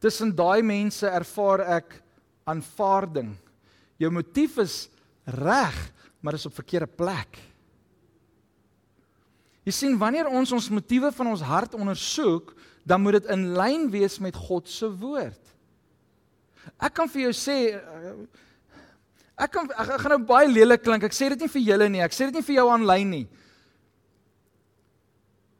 [0.00, 2.02] Tussen daai mense ervaar ek
[2.46, 3.36] aanvaarding.
[3.98, 4.88] Jou motief is
[5.24, 7.38] reg, maar is op verkeerde plek.
[9.66, 12.52] Jy sien wanneer ons ons motiewe van ons hart ondersoek,
[12.86, 15.42] dan moet dit in lyn wees met God se woord.
[16.78, 18.12] Ek kan vir jou sê eh,
[19.42, 21.06] ek kan ek, ek gaan nou baie lelik klink.
[21.06, 22.04] Ek sê dit nie vir julle nie.
[22.04, 23.26] Ek sê dit nie vir jou aanlyn nie.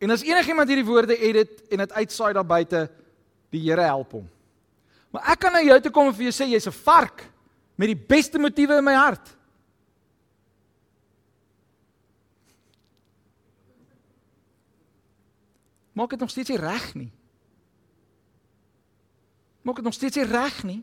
[0.02, 2.86] En as enigiemand hierdie woorde edit en dit uitsaai daar buite,
[3.54, 4.26] die Here help hom.
[5.14, 7.24] Maar ek kan na jou toe kom en vir jou sê jy's 'n vark
[7.76, 9.35] met die beste motiewe in my hart.
[15.96, 17.08] Maak dit nog steeds nie reg nie.
[19.64, 20.82] Maak dit nog steeds nie reg nie.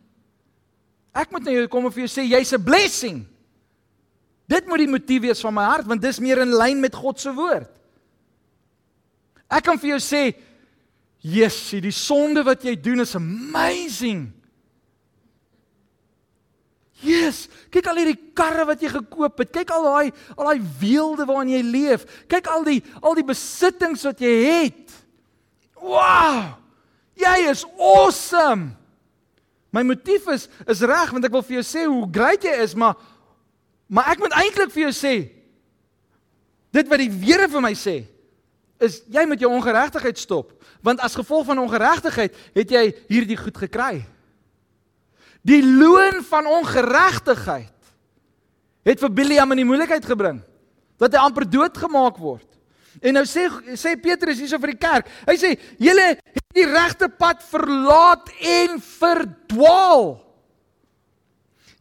[1.13, 3.19] Ek moet na jou kom en vir jou sê jy's 'n blessing.
[4.49, 7.19] Dit moet die motief wees van my hart want dis meer in lyn met God
[7.19, 7.69] se woord.
[9.47, 10.33] Ek kan vir jou sê
[11.23, 14.33] Jessie, die sonde wat jy doen is amazing.
[17.03, 19.51] Jesus, kyk al hierdie karre wat jy gekoop het.
[19.51, 22.05] Kyk al daai al daai weelde waarin jy leef.
[22.27, 25.02] Kyk al die al die besittings wat jy het.
[25.83, 26.55] Wow!
[27.19, 28.71] Jy is awesome.
[29.73, 32.75] My motief is is reg want ek wil vir jou sê hoe great jy is,
[32.77, 32.95] maar
[33.93, 35.13] maar ek moet eintlik vir jou sê
[36.73, 37.99] dit wat die Here vir my sê
[38.83, 40.53] is jy moet jou ongeregtigheid stop
[40.85, 44.05] want as gevolg van ongeregtigheid het jy hierdie goed gekry.
[45.43, 47.91] Die loon van ongeregtigheid
[48.87, 50.41] het vir Biliam in die moeilikheid gebring
[51.01, 52.47] dat hy amper doodgemaak word.
[53.03, 55.09] En nou sê sê Petrus hierso vir die kerk.
[55.27, 60.05] Hy sê julle het die regte pad verlaat en verdwaal.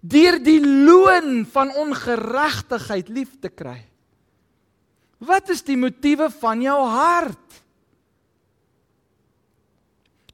[0.02, 3.78] Deur die loon van ongeregtigheid lief te kry.
[5.22, 7.38] Wat is die motiewe van jou hart?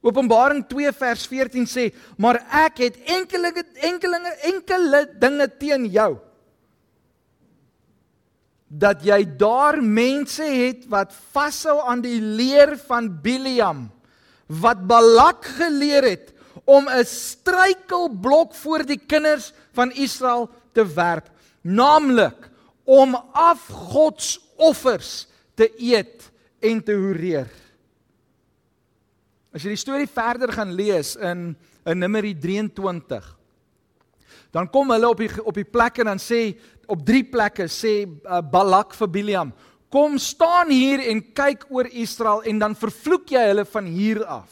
[0.01, 6.28] Openbaring 2 vers 14 sê, "Maar ek het enkele enkele enkele dinge teen jou."
[8.69, 13.87] Dat jy daar mense het wat vashou aan die leer van Biliam
[14.45, 16.33] wat Balak geleer het
[16.65, 21.29] om 'n struikelblok voor die kinders van Israel te werp
[21.61, 22.49] naamlik
[22.83, 27.49] om afgodsoffers te eet en te hoereer.
[29.53, 33.39] As jy die storie verder gaan lees in in Numeri 23
[34.51, 36.57] dan kom hulle op die op die plek en dan sê
[36.89, 39.53] op drie plekke sê uh, Balak vir Biliam:
[39.89, 44.49] "Kom staan hier en kyk oor Israel en dan vervloek jy hulle van hier af."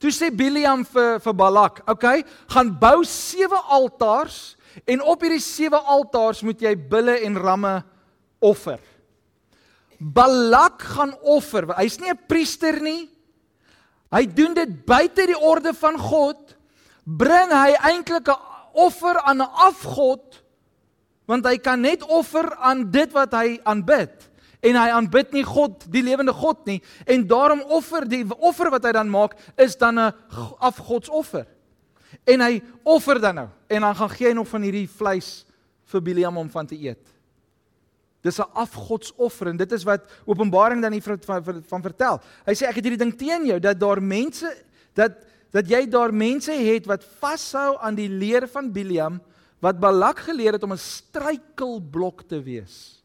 [0.00, 5.76] Toe sê Biliam vir vir Balak: "Oké, gaan bou sewe altaars en op hierdie sewe
[5.76, 7.82] altaars moet jy bulle en ramme
[8.40, 8.80] offer."
[10.00, 11.68] Balak gaan offer.
[11.76, 13.10] Hy's nie 'n priester nie.
[14.10, 16.56] Hy doen dit buite die orde van God.
[17.04, 18.40] Bring hy eintlik 'n
[18.72, 20.39] offer aan 'n afgod
[21.30, 24.12] want hy kan net offer aan dit wat hy aanbid.
[24.60, 26.80] En hy aanbid nie God die lewende God nie.
[27.06, 30.12] En daarom offer die offer wat hy dan maak is dan 'n
[30.58, 31.46] afgodsoffer.
[32.26, 33.48] En hy offer dan nou.
[33.68, 35.46] En dan gaan gee hy nog van hierdie vleis
[35.84, 37.06] vir Biliam om van te eet.
[38.22, 42.20] Dis 'n afgodsoffer en dit is wat Openbaring dan hier van, van, van vertel.
[42.44, 44.46] Hy sê ek het hierdie ding teen jou dat daar mense
[44.94, 45.12] dat
[45.50, 49.20] dat jy daar mense het wat vashou aan die leer van Biliam
[49.60, 53.00] wat Balak geleer het om 'n struikelblok te wees.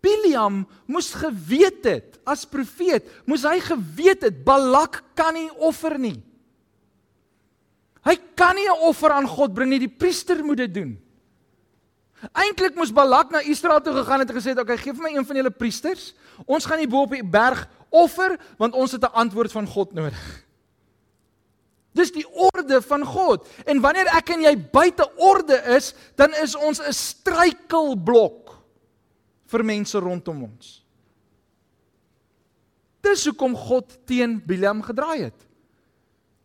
[0.00, 6.22] Biliam moes geweet het as profeet, moes hy geweet het Balak kan nie offer nie.
[8.02, 10.98] Hy kan nie 'n offer aan God bring nie, die priester moet dit doen.
[12.32, 15.02] Eintlik moes Balak na Israel toe gegaan het en gesê het, "Oké, okay, gee vir
[15.02, 16.14] my een van julle priesters.
[16.46, 19.92] Ons gaan hier bo op die berg offer want ons het 'n antwoord van God
[19.92, 20.41] nodig."
[21.92, 23.48] Dis die orde van God.
[23.68, 28.52] En wanneer ek en jy buite orde is, dan is ons 'n struikelblok
[29.52, 30.82] vir mense rondom ons.
[33.02, 35.46] Dis hoekom God teen Bilam gedraai het.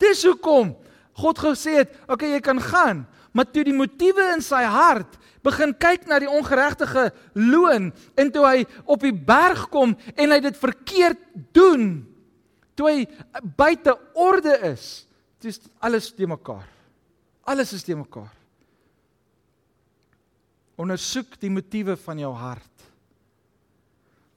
[0.01, 0.75] Dis hoekom
[1.17, 5.17] God gesê het, "Oké, okay, jy kan gaan." Maar toe die motiewe in sy hart
[5.43, 10.39] begin kyk na die ongeregtige loon en toe hy op die berg kom en hy
[10.39, 11.17] dit verkeerd
[11.53, 12.05] doen,
[12.75, 13.07] toe hy
[13.57, 15.06] buite orde is,
[15.43, 16.65] dis alles te mekaar.
[17.47, 18.33] Alles is te mekaar.
[20.77, 22.85] Ondersoek die motiewe van jou hart.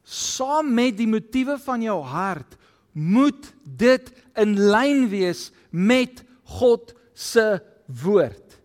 [0.05, 2.57] Saam met die motiewe van jou hart
[2.93, 4.09] moet dit
[4.41, 6.25] in lyn wees met
[6.59, 7.61] God se
[8.03, 8.57] woord.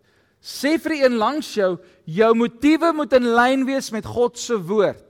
[0.46, 1.76] Sê vir een langs jou,
[2.06, 5.04] jou motiewe moet in lyn wees met God se woord.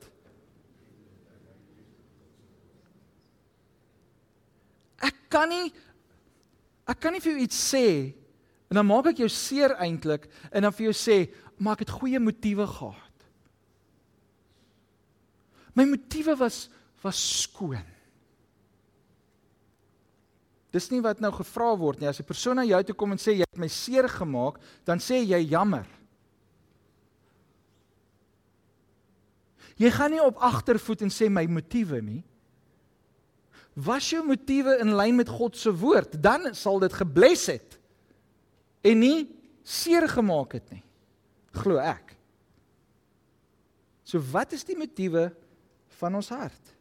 [5.06, 5.70] Ek kan nie
[6.86, 7.88] ek kan nie vir jou iets sê
[8.70, 11.18] en dan maak ek jou seer eintlik en dan vir jou sê,
[11.58, 13.28] maar ek het goeie motiewe gehad.
[15.76, 16.70] My motiewe was
[17.04, 17.86] was skoon.
[20.74, 22.10] Dis nie wat nou gevra word nie.
[22.10, 25.00] As 'n persoon na jou toe kom en sê jy het my seer gemaak, dan
[25.00, 25.86] sê jy jammer.
[29.78, 32.24] Jy gaan nie op agtervoet en sê my motiewe nie.
[33.76, 37.80] Was jou motiewe in lyn met God se woord, dan sal dit gebless het
[38.86, 39.26] en nie
[39.66, 40.84] seer gemaak het nie.
[41.56, 42.14] Glo ek.
[44.06, 45.28] So wat is die motiewe
[45.98, 46.76] van ons hart?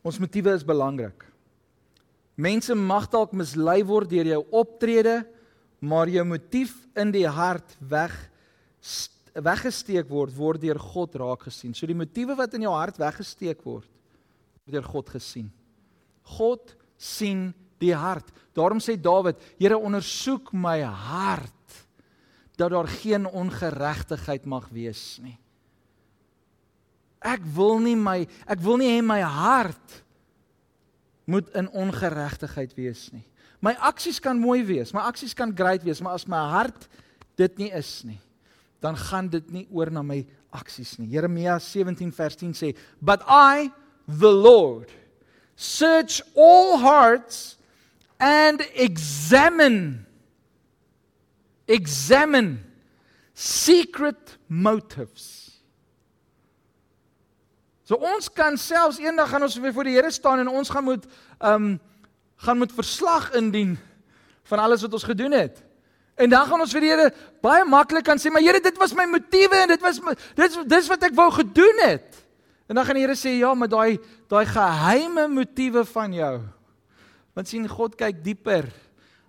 [0.00, 1.26] Ons motiewe is belangrik.
[2.40, 5.20] Mense mag dalk mislei word deur jou optrede,
[5.80, 8.14] maar jou motief in die hart weg
[9.34, 11.74] weggesteek word word deur God raak gesien.
[11.74, 13.88] So die motiewe wat in jou hart weggesteek word,
[14.64, 15.50] word deur God gesien.
[16.38, 17.50] God sien
[17.80, 18.28] die hart.
[18.56, 21.86] Daarom sê Dawid: "Here, ondersoek my hart
[22.56, 25.38] dat daar geen ongeregtigheid mag wees nie."
[27.20, 30.02] Ek wil nie my ek wil nie hê my hart
[31.30, 33.24] moet in ongeregtigheid wees nie.
[33.60, 36.88] My aksies kan mooi wees, my aksies kan great wees, maar as my hart
[37.36, 38.18] dit nie is nie,
[38.80, 40.22] dan gaan dit nie oor na my
[40.56, 41.10] aksies nie.
[41.12, 43.70] Jeremia 17 vers 10 sê, "But I,
[44.06, 44.90] the Lord,
[45.54, 47.58] search all hearts
[48.18, 50.06] and examine
[51.66, 52.58] examine
[53.34, 55.60] secret motives."
[57.84, 60.84] So ons kan selfs eendag gaan ons weer voor die Here staan en ons gaan
[60.84, 61.06] moet
[61.38, 61.80] ehm um,
[62.40, 63.78] gaan moet verslag indien
[64.42, 65.62] van alles wat ons gedoen het.
[66.20, 67.10] En dan gaan ons vir die Here
[67.42, 70.68] baie maklik kan sê, "Maar Here, dit was my motiewe en dit was my, dit
[70.68, 72.24] dis wat ek wou gedoen het."
[72.68, 73.98] En dan gaan die Here sê, "Ja, maar daai
[74.28, 76.40] daai geheime motiewe van jou."
[77.34, 78.68] Want sien God kyk dieper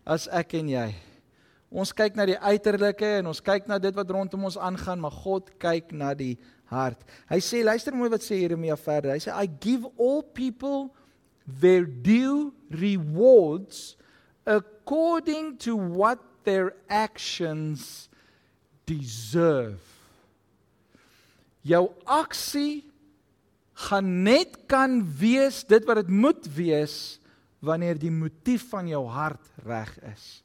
[0.05, 0.95] as ek en jy.
[1.71, 5.11] Ons kyk na die uiterlike en ons kyk na dit wat rondom ons aangaan, maar
[5.11, 6.99] God kyk na die hart.
[7.29, 9.13] Hy sê luister mooi wat sê Jeremia verder.
[9.15, 10.91] Hy sê I give all people
[11.47, 13.95] their due rewards
[14.45, 18.09] according to what their actions
[18.85, 19.79] deserve.
[21.61, 22.83] Jou aksie
[23.87, 26.95] gaan net kan wees dit wat dit moet wees
[27.61, 30.41] wanneer die motief van jou hart reg is.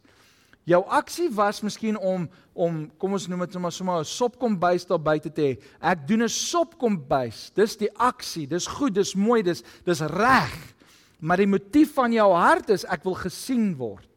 [0.66, 2.26] Jou aksie was miskien om
[2.56, 5.62] om kom ons noem dit sommer sommer 'n sopkombuis daar buite te hê.
[5.80, 7.52] Ek doen 'n sopkombuis.
[7.54, 8.46] Dis die aksie.
[8.46, 10.74] Dis goed, dis mooi, dis dis reg.
[11.20, 14.08] Maar die motief van jou hart is ek wil gesien word.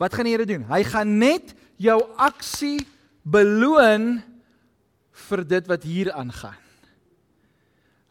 [0.00, 0.64] Wat gaan die Here doen?
[0.70, 2.80] Hy gaan net jou aksie
[3.20, 4.22] beloon
[5.28, 6.56] vir dit wat hier aangaan.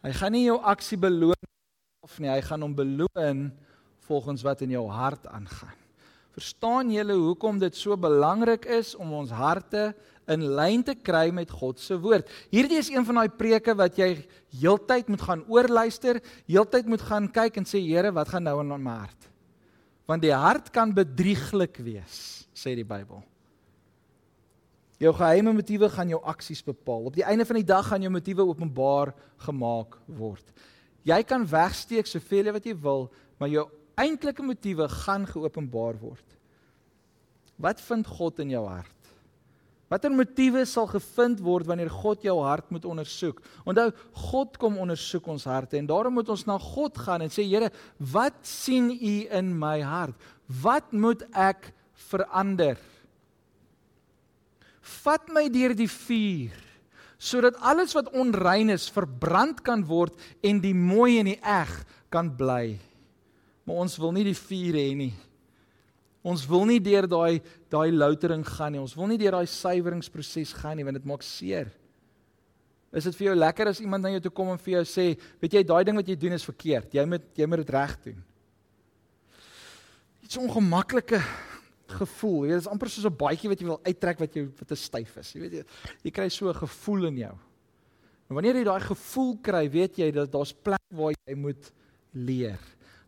[0.05, 1.49] Hy gaan nie jou aksie beloon
[2.05, 3.49] of nie, hy gaan hom beloon
[4.07, 5.75] volgens wat in jou hart aangaan.
[6.37, 9.89] Verstaan julle hoekom dit so belangrik is om ons harte
[10.29, 12.29] in lyn te kry met God se woord?
[12.53, 14.13] Hierdie is een van daai preke wat jy
[14.61, 18.77] heeltyd moet gaan oorluister, heeltyd moet gaan kyk en sê Here, wat gaan nou in
[18.77, 19.28] my hart?
[20.09, 23.21] Want die hart kan bedrieglik wees, sê die Bybel.
[24.99, 27.05] Jou geheime motiewe gaan jou aksies bepaal.
[27.07, 29.13] Op die einde van die dag gaan jou motiewe openbaar
[29.45, 30.43] gemaak word.
[31.07, 33.07] Jy kan wegsteek soveel wat jy wil,
[33.39, 36.35] maar jou eintlike motiewe gaan geopenbaar word.
[37.59, 38.98] Wat vind God in jou hart?
[39.89, 43.39] Watter motiewe sal gevind word wanneer God jou hart moet ondersoek?
[43.65, 43.89] Onthou,
[44.29, 47.71] God kom ondersoek ons harte en daarom moet ons na God gaan en sê Here,
[47.97, 50.13] wat sien U in my hart?
[50.61, 51.71] Wat moet ek
[52.09, 52.77] verander?
[55.01, 56.65] Vat my deur die vuur
[57.19, 61.73] sodat alles wat onrein is verbrand kan word en die mooi en die eg
[62.07, 62.77] kan bly.
[63.67, 65.11] Maar ons wil nie die vuur hê nie.
[66.23, 67.41] Ons wil nie deur daai
[67.71, 68.81] daai loutering gaan nie.
[68.81, 71.71] Ons wil nie deur daai suiweringsproses gaan nie want dit maak seer.
[72.91, 75.13] Is dit vir jou lekker as iemand na jou toe kom en vir jou sê,
[75.39, 76.93] weet jy, daai ding wat jy doen is verkeerd.
[76.97, 78.25] Jy moet jy moet dit reg doen.
[80.29, 81.17] iets ongemaklike
[81.89, 82.43] gevoel.
[82.45, 84.67] Jy weet, dit is amper soos 'n baadjie wat jy wil uittrek wat jy wat
[84.67, 85.33] te styf is.
[85.33, 85.63] Jy weet jy,
[86.03, 87.35] jy kry so 'n gevoel in jou.
[88.29, 91.71] En wanneer jy daai gevoel kry, weet jy dat daar's plek waar jy moet
[92.13, 92.59] leer.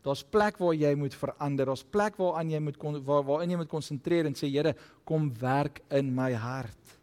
[0.02, 1.70] Daar's plek waar jy moet verander.
[1.70, 4.74] Daar's plek waaraan jy moet waar waarin jy moet konsentreer en sê Here,
[5.06, 6.98] kom werk in my hart.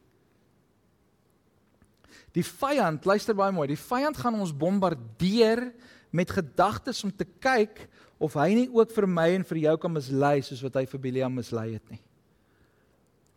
[2.35, 5.71] Die vyand, luister baie mooi, die vyand gaan ons bombardeer
[6.15, 7.87] met gedagtes om te kyk
[8.19, 11.03] of hy nie ook vir my en vir jou kan mislei soos wat hy vir
[11.03, 12.01] Biliam mislei het nie.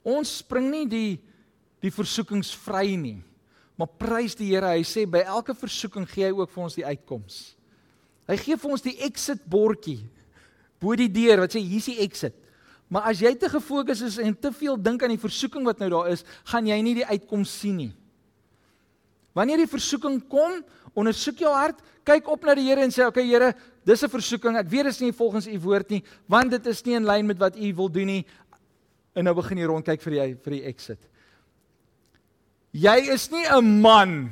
[0.01, 1.11] Ons spring nie die
[1.81, 3.21] die versoekings vry nie.
[3.73, 6.85] Maar prys die Here, hy sê by elke versoeking gee hy ook vir ons die
[6.85, 7.39] uitkoms.
[8.27, 10.01] Hy gee vir ons die exit bordjie
[10.81, 12.33] bo die deur wat sê hier's die exit.
[12.91, 15.91] Maar as jy te gefokus is en te veel dink aan die versoeking wat nou
[15.93, 17.91] daar is, gaan jy nie die uitkoms sien nie.
[19.37, 20.57] Wanneer die versoeking kom,
[20.97, 23.53] ondersoek jou hart, kyk op na die Here en sê, "Oké okay, Here,
[23.85, 24.57] dis 'n versoeking.
[24.57, 27.25] Ek weet dit is nie volgens u woord nie, want dit is nie in lyn
[27.25, 28.25] met wat u wil doen nie."
[29.15, 30.99] En nou begin jy rondkyk vir die vir die exit.
[32.73, 34.31] Jy is nie 'n man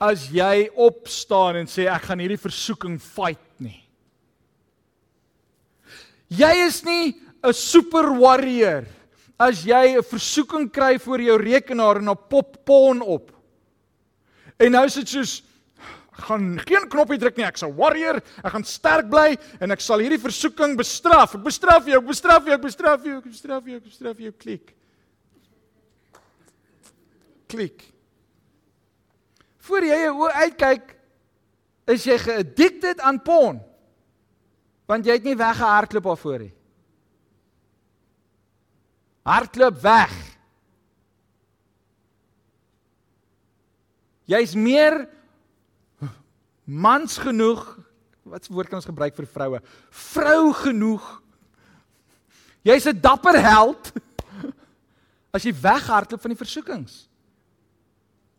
[0.00, 3.82] as jy opstaan en sê ek gaan hierdie versoeking fight nie.
[6.30, 8.86] Jy is nie 'n super warrior
[9.38, 13.32] as jy 'n versoeking kry voor jou rekenaar en op pop porn op.
[14.58, 15.42] En nou sit soos
[16.12, 19.98] gaan geen knoppie druk nie, ek's 'n warrior, ek gaan sterk bly en ek sal
[19.98, 21.34] hierdie versoeking bestraf.
[21.34, 24.32] Ek bestraf jou, ek bestraf jou, ek bestraf jou, ek bestraf jou, ek bestraf jou,
[24.32, 24.74] klik.
[27.48, 27.89] Klik.
[29.66, 30.94] Voor jy jou uitkyk,
[31.90, 33.60] is jy geaddicted aan porn.
[34.90, 36.54] Want jy het nie weggehardloop daarvoor nie.
[39.26, 40.14] Hardloop weg.
[44.30, 45.04] Jy's meer
[46.64, 47.62] mans genoeg.
[48.30, 49.60] Wat se woord kan ons gebruik vir vroue?
[50.12, 51.06] Vrou genoeg.
[52.66, 53.92] Jy's 'n dapper held
[55.34, 57.08] as jy weghardloop van die versoekings.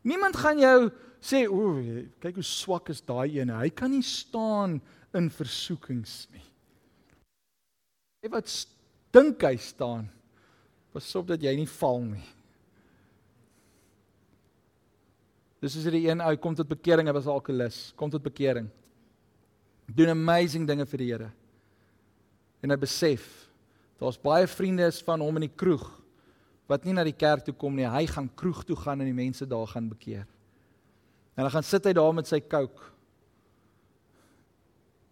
[0.02, 0.92] Niemand gaan jou
[1.22, 1.78] sê, "O,
[2.20, 3.50] kyk hoe swak is daai een.
[3.50, 4.82] Hy kan nie staan
[5.14, 6.44] in versoekings nie."
[8.22, 8.68] Hy wat
[9.12, 10.10] dink hy staan.
[10.94, 12.28] Pasop dat jy nie val nie.
[15.62, 18.68] Dis is die een ou kom tot bekering, hy was alkoholus, kom tot bekering.
[19.86, 21.30] Doen amazing dinge vir die Here.
[22.62, 23.26] En hy besef
[24.02, 25.86] daar's baie vriende is van hom in die kroeg
[26.72, 27.86] wat nie na die kerk toe kom nie.
[27.86, 30.26] Hy gaan kroeg toe gaan en die mense daar gaan bekeer.
[31.36, 32.90] En dan gaan sit hy daar met sy coke.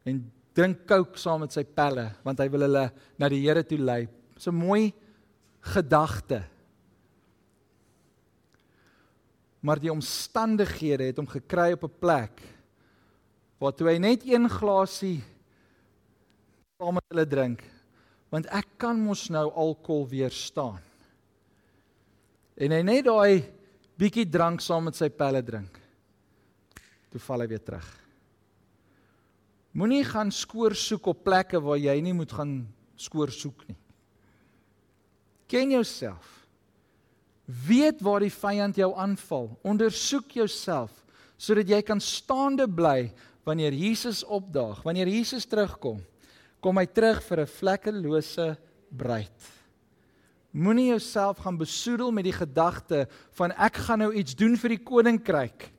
[0.09, 0.22] En
[0.57, 2.86] drink coke saam met sy pelle want hy wil hulle
[3.17, 4.07] na die Here toe lei.
[4.36, 4.93] Dis 'n mooi
[5.61, 6.43] gedagte.
[9.59, 12.41] Maar die omstandighede het hom gekry op 'n plek
[13.59, 15.20] waar toe hy net een glasie
[16.80, 17.63] saam met hulle drink,
[18.32, 20.80] want ek kan mos nou alkohol weerstaan.
[22.55, 23.43] En hy net daai
[23.99, 25.78] bietjie drank saam met sy pelle drink.
[27.10, 27.88] Toe val hy weer terug.
[29.78, 32.53] Moenie gaan skoor soek op plekke waar jy nie moet gaan
[32.99, 33.78] skoor soek nie.
[35.49, 36.26] Ken jouself.
[37.45, 39.49] Weet waar die vyand jou aanval.
[39.66, 40.93] Ondersoek jouself
[41.39, 43.14] sodat jy kan staande bly
[43.47, 46.01] wanneer Jesus opdaag, wanneer Jesus terugkom.
[46.60, 48.57] Kom hy terug vir 'n vlekkelose
[48.91, 49.39] bruid.
[50.51, 54.84] Moenie jouself gaan besoedel met die gedagte van ek gaan nou iets doen vir die
[54.84, 55.72] koninkryk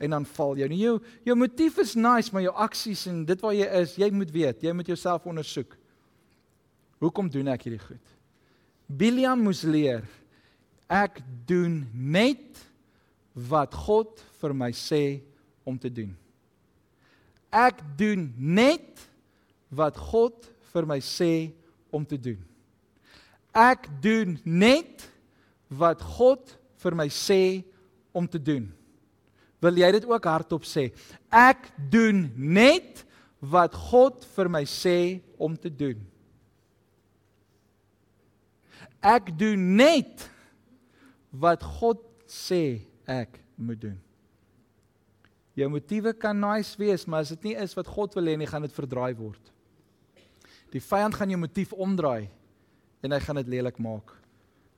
[0.00, 0.68] en dan val jy.
[0.70, 0.94] Nou jou
[1.28, 4.64] jou motief is nice, maar jou aksies en dit waar jy is, jy moet weet,
[4.64, 5.76] jy moet jouself ondersoek.
[7.00, 8.16] Hoekom doen ek hierdie goed?
[8.90, 10.04] Biliam moes leer
[10.90, 12.58] ek doen net
[13.48, 15.20] wat God vir my sê
[15.62, 16.10] om te doen.
[17.50, 19.06] Ek doen net
[19.70, 21.50] wat God vir my sê
[21.94, 22.38] om te doen.
[23.54, 25.06] Ek doen net
[25.70, 27.62] wat God vir my sê
[28.14, 28.68] om te doen.
[29.60, 30.88] Wil jy dit ook hardop sê?
[31.28, 33.04] Ek doen net
[33.40, 36.00] wat God vir my sê om te doen.
[39.00, 40.26] Ek doen net
[41.32, 43.98] wat God sê ek moet doen.
[45.56, 48.48] Jou motiewe kan nice wees, maar as dit nie is wat God wil hê nie,
[48.48, 49.40] gaan dit verdraai word.
[50.70, 52.30] Die vyand gaan jou motief omdraai
[53.02, 54.12] en hy gaan dit lelik maak.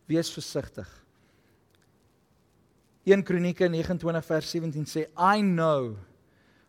[0.09, 0.89] Wees versigtig.
[3.05, 5.97] 1 Kronieke 29 vers 17 sê I know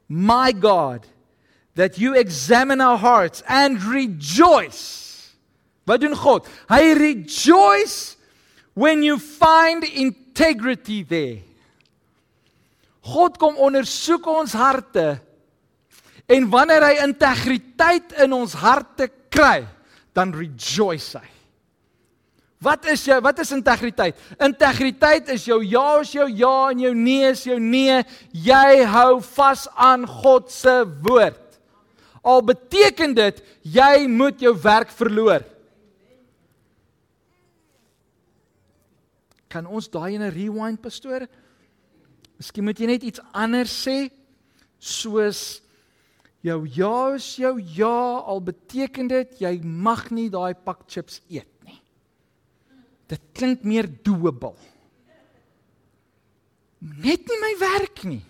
[0.08, 1.06] my God
[1.76, 5.02] that you examine our hearts and rejoice
[5.84, 6.48] Wat doen God?
[6.72, 8.16] Hy rejoice
[8.74, 11.44] when you find integrity there.
[13.04, 15.20] God kom ondersoek ons harte
[16.32, 19.66] En wanneer hy integriteit in ons harte kry,
[20.16, 21.33] dan rejoice hy.
[22.64, 24.20] Wat is jou wat is integriteit?
[24.40, 28.02] Integriteit is jou ja is jou ja en jou nee is jou nee.
[28.32, 31.42] Jy hou vas aan God se woord.
[32.24, 35.44] Al beteken dit jy moet jou werk verloor.
[39.52, 41.28] Kan ons daai in 'n rewind pastoor?
[42.38, 44.10] Miskien moet jy net iets anders sê
[44.80, 45.62] soos
[46.42, 51.53] jou ja is jou ja al beteken dit jy mag nie daai pak chips eet.
[53.14, 54.56] Dit klink meer doable.
[57.04, 58.24] Net nie my werk nie.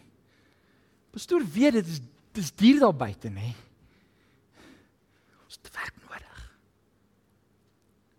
[1.13, 2.01] Pastoor weet dit is
[2.33, 3.51] dis duur daar buite, nê?
[5.45, 6.39] Ons het werk nodig.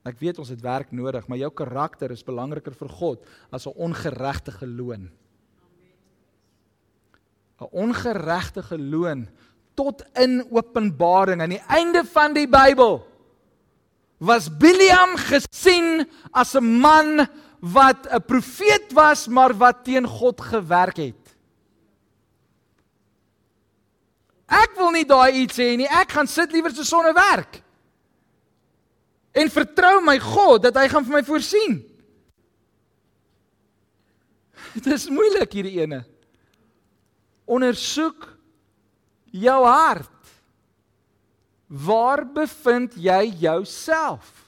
[0.07, 3.75] Ek weet ons het werk nodig, maar jou karakter is belangriker vir God as 'n
[3.75, 5.11] ongeregtige loon.
[7.61, 9.29] 'n Ongeregtige loon
[9.75, 13.03] tot in Openbaring aan die einde van die Bybel
[14.19, 17.29] was Biliam gesien as 'n man
[17.61, 21.25] wat 'n profeet was maar wat teen God gewerk het.
[24.47, 25.89] Ek wil nie daai iets sê nie.
[25.89, 27.63] Ek gaan sit liewer so sonder werk.
[29.33, 31.81] En vertrou my God dat hy gaan vir my voorsien.
[34.75, 36.05] Dit is moeilik hierdie ene.
[37.45, 38.29] Ondersoek
[39.35, 40.24] jou hart.
[41.75, 44.45] Waar bevind jy jouself?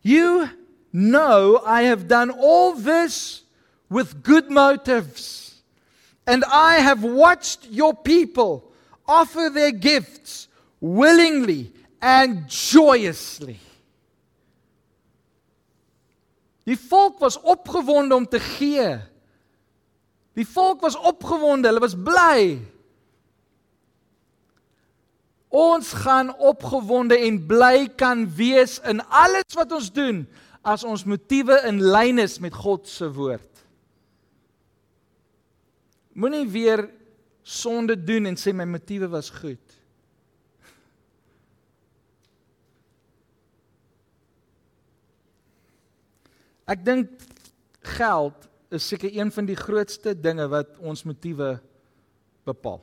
[0.00, 0.48] You
[0.92, 3.42] know I have done all this
[3.90, 5.62] with good motives
[6.26, 8.72] and I have watched your people
[9.06, 10.48] offer their gifts
[10.80, 13.58] willingly and joyously.
[16.64, 18.96] Die volk was opgewonde om te gee.
[20.32, 22.62] Die volk was opgewonde, hulle was bly.
[25.54, 30.24] Ons gaan opgewonde en bly kan wees in alles wat ons doen
[30.66, 33.60] as ons motiewe in lyn is met God se woord.
[36.18, 36.88] Moenie weer
[37.46, 39.60] sonde doen en sê my motiewe was goed.
[46.64, 47.12] Ek dink
[47.94, 51.58] geld is seker een van die grootste dinge wat ons motiewe
[52.48, 52.80] bepaal.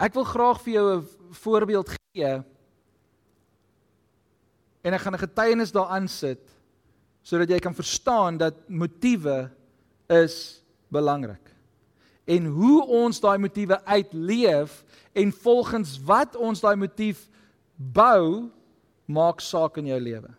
[0.00, 2.42] Ek wil graag vir jou 'n voorbeeld gee.
[4.82, 6.40] En ek gaan 'n getuienis daaraan sit
[7.22, 9.50] sodat jy kan verstaan dat motiewe
[10.08, 11.54] is belangrik.
[12.24, 17.28] En hoe ons daai motiewe uitleef en volgens wat ons daai motief
[17.76, 18.50] bou,
[19.04, 20.30] maak saak in jou lewe.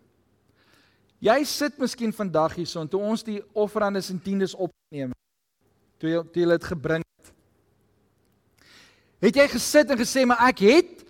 [1.20, 5.12] Jy sit miskien vandag hierson toe ons die offerandes en tiendes opneem.
[6.02, 7.06] Toe jy toe jy dit gebring
[9.22, 11.06] Het jy gesit en gesê maar ek het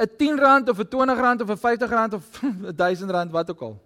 [0.00, 3.30] 'n 10 rand of 'n 20 rand of 'n 50 rand of 'n 1000 rand
[3.30, 3.76] wat ook al.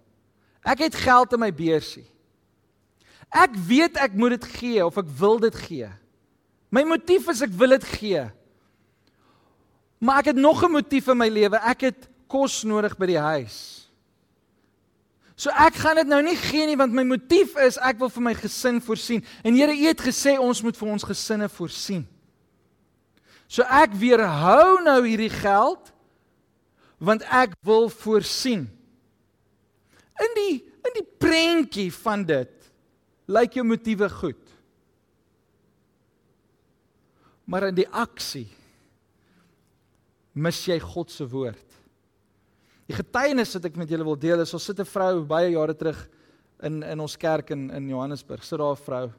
[0.63, 2.05] Ek het geld in my beursie.
[3.29, 5.89] Ek weet ek moet dit gee of ek wil dit gee.
[6.69, 8.23] My motief is ek wil dit gee.
[9.97, 11.57] Maar ek het nog 'n motief in my lewe.
[11.57, 13.89] Ek het kos nodig by die huis.
[15.35, 18.23] So ek gaan dit nou nie gee nie want my motief is ek wil vir
[18.23, 19.23] my gesin voorsien.
[19.43, 22.07] En Here, U het gesê ons moet vir ons gesinne voorsien.
[23.47, 25.91] So ek weerhou nou hierdie geld
[27.05, 28.65] want ek wil voorsien.
[30.21, 32.67] In die in die prentjie van dit
[33.25, 34.41] lyk jou motiewe goed.
[37.49, 38.47] Maar in die aksie
[40.35, 41.65] mis jy God se woord.
[42.85, 45.73] Die getuienis wat ek met julle wil deel is, ons sit 'n vrou baie jare
[45.73, 46.07] terug
[46.61, 48.43] in in ons kerk in in Johannesburg.
[48.43, 49.11] Sit daar 'n vrou.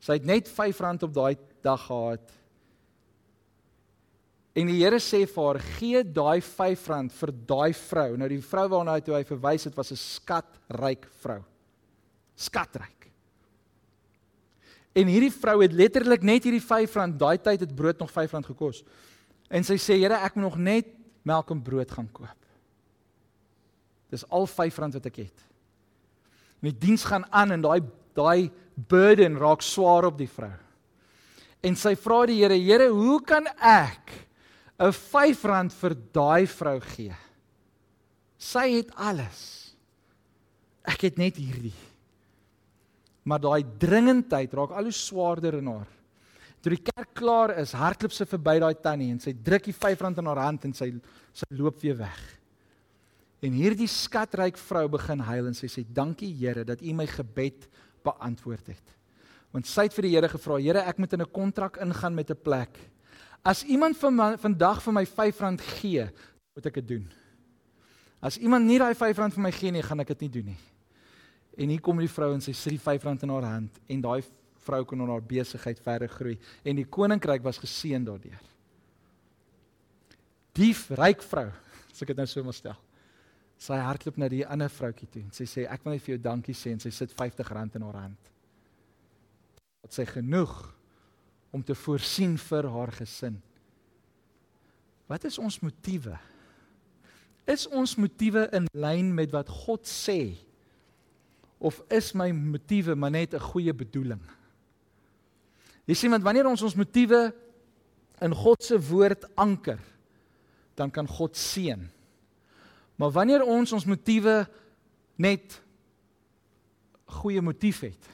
[0.00, 2.39] Sy het net R5 op daai dag gehad
[4.58, 8.68] En die Here sê vir haar: "Gee daai R5 vir daai vrou." Nou die vrou
[8.68, 11.42] waarna hy toe hy verwys het was 'n skatryk vrou.
[12.34, 13.10] Skatryk.
[14.92, 18.82] En hierdie vrou het letterlik net hierdie R5, daai tyd het brood nog R5 gekos.
[19.48, 20.86] En sy sê: "Here, ek moet nog net
[21.22, 22.36] melk en brood gaan koop."
[24.10, 25.40] Dis al R5 wat ek het.
[26.62, 27.82] En die diens gaan aan en daai
[28.14, 30.52] daai burden raak swaar op die vrou.
[31.62, 34.29] En sy vra die Here: "Here, hoe kan ek
[34.80, 37.14] 'n R5 vir daai vrou gee.
[38.40, 39.40] Sy het alles.
[40.88, 41.76] Ek het net hierdie.
[43.28, 45.88] Maar daai dringendheid raak al hoe swaarder in haar.
[46.60, 50.18] Toe die kerk klaar is, hardloop sy verby daai tannie en sy druk die R5
[50.18, 50.94] in haar hand en sy
[51.32, 52.20] sy loop weer weg.
[53.44, 57.68] En hierdie skatryk vrou begin huil en sy sê dankie Here dat U my gebed
[58.04, 58.96] beantwoord het.
[59.52, 62.30] Want sy het vir die Here gevra, Here, ek moet in 'n kontrak ingaan met
[62.30, 62.76] 'n plek.
[63.42, 66.04] As iemand van my, vandag vir my R5 gee,
[66.54, 67.06] moet ek dit doen.
[68.20, 70.58] As iemand nie daai R5 vir my gee nie, gaan ek dit nie doen nie.
[71.60, 74.20] En hier kom die vrou en sy sit die R5 in haar hand en daai
[74.60, 76.36] vrou kon haar besigheid verder groei
[76.68, 78.40] en die koninkryk was geseën daardeur.
[80.58, 81.48] Die ryk vrou,
[81.90, 82.76] as ek dit nou so moet stel.
[83.60, 86.20] Sy hardloop na die ander vroutjie toe en sy sê ek wil net vir jou
[86.28, 88.30] dankie sê en sy sit R50 in haar hand.
[89.80, 90.54] Wat sy genoeg
[91.50, 93.40] om te voorsien vir haar gesin.
[95.10, 96.14] Wat is ons motiewe?
[97.50, 100.36] Is ons motiewe in lyn met wat God sê?
[101.58, 104.22] Of is my motiewe maar net 'n goeie bedoeling?
[105.86, 107.34] Jy sien want wanneer ons ons motiewe
[108.20, 109.80] in God se woord anker,
[110.76, 111.90] dan kan God seën.
[112.96, 114.46] Maar wanneer ons ons motiewe
[115.16, 115.60] net
[117.04, 118.08] goeie motief het,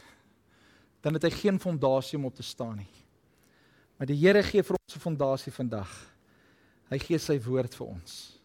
[1.00, 2.92] dan het hy geen fondasie om op te staan nie.
[3.96, 5.92] Maar die Here gee vir ons 'n fondasie vandag.
[6.90, 8.38] Hy gee sy woord vir ons.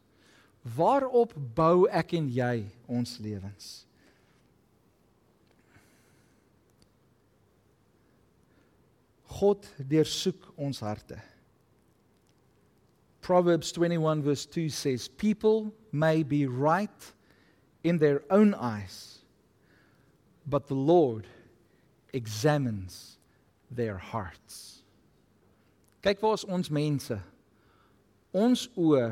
[0.63, 3.85] Waarop bou ek en jy ons lewens?
[9.25, 11.17] God deursoek ons harte.
[13.21, 17.13] Proverbs 21 verse 2 says people may be right
[17.83, 19.21] in their own eyes
[20.47, 21.27] but the Lord
[22.13, 23.17] examines
[23.69, 24.80] their hearts.
[26.01, 27.17] Kyk waar is ons mense.
[28.33, 29.05] Ons oë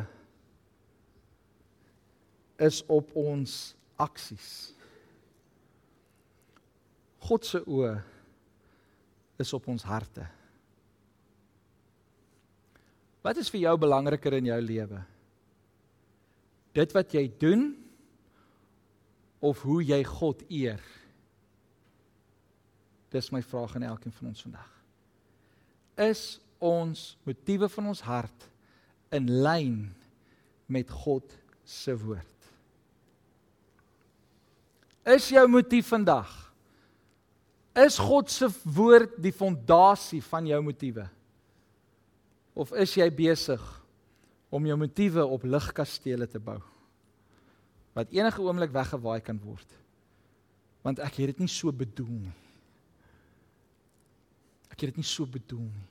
[2.66, 3.56] is op ons
[4.00, 4.50] aksies.
[7.30, 7.94] God se oë
[9.40, 10.26] is op ons harte.
[13.24, 15.04] Wat is vir jou belangriker in jou lewe?
[16.76, 17.72] Dit wat jy doen
[19.44, 20.82] of hoe jy God eer?
[23.12, 24.70] Dis my vraag aan elkeen van ons vandag.
[26.00, 28.48] Is ons motiewe van ons hart
[29.16, 29.78] in lyn
[30.70, 31.34] met God
[31.66, 32.26] se woord.
[35.10, 36.36] Is jou motief vandag
[37.80, 41.06] is God se woord die fondasie van jou motiewe?
[42.58, 43.62] Of is jy besig
[44.52, 46.60] om jou motiewe op ligkastele te bou
[47.96, 49.68] wat enige oomblik weggewaai kan word?
[50.86, 52.36] Want ek het dit nie so bedoel nie.
[54.70, 55.89] Ek het dit nie so bedoel nie.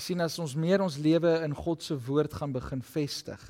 [0.00, 3.40] Jy sien as ons meer ons lewe in God se woord gaan begin vestig,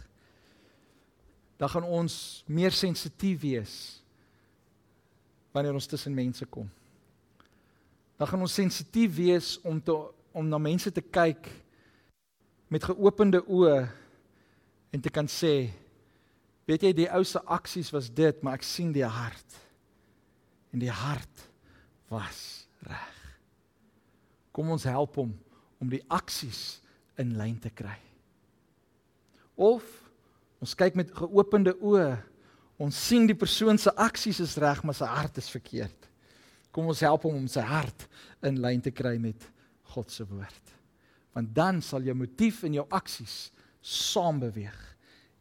[1.62, 2.14] dan gaan ons
[2.51, 3.74] meer sensitief wees
[5.55, 6.66] wanneer ons tussen mense kom.
[8.18, 9.94] Dan gaan ons sensitief wees om te
[10.34, 11.46] om na mense te kyk
[12.70, 13.78] met geopende oë
[14.90, 15.70] en te kan sê
[16.66, 19.59] weet jy die ou se aksies was dit maar ek sien die hart
[20.74, 21.46] en die hart
[22.11, 22.42] was
[22.86, 23.22] reg
[24.55, 25.34] kom ons help hom
[25.80, 26.80] om die aksies
[27.20, 27.96] in lyn te kry.
[29.60, 29.84] Of
[30.60, 32.12] ons kyk met geopende oë,
[32.80, 36.08] ons sien die persoon se aksies is reg, maar sy hart is verkeerd.
[36.72, 38.06] Kom ons help hom om sy hart
[38.46, 39.48] in lyn te kry met
[39.92, 40.76] God se woord.
[41.34, 43.50] Want dan sal jou motief en jou aksies
[43.80, 44.78] saam beweeg.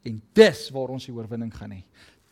[0.07, 1.83] En dis waar ons die oorwinning gaan hê.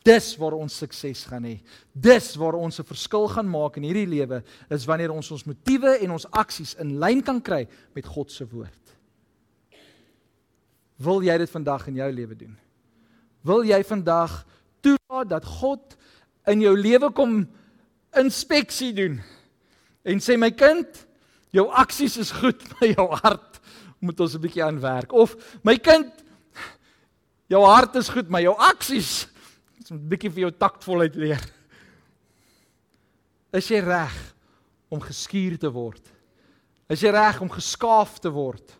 [0.08, 1.58] Dis waar ons sukses gaan hê.
[1.92, 5.98] Dis waar ons 'n verskil gaan maak in hierdie lewe is wanneer ons ons motiewe
[6.00, 8.84] en ons aksies in lyn kan kry met God se woord.
[10.96, 12.56] Wil jy dit vandag in jou lewe doen?
[13.44, 14.46] Wil jy vandag
[14.80, 15.96] toelaat dat God
[16.46, 17.48] in jou lewe kom
[18.16, 19.20] inspeksie doen
[20.04, 21.06] en sê my kind,
[21.52, 23.60] jou aksies is goed, maar jou hart
[24.00, 26.12] moet ons 'n bietjie aan werk of my kind,
[27.46, 29.28] jou hart is goed, maar jou aksies
[29.88, 31.44] Ons moet 'n bietjie vir jou taktvolheid leer.
[33.56, 34.34] Is jy reg
[34.90, 36.12] om geskuur te word?
[36.90, 38.76] Is jy reg om geskaaf te word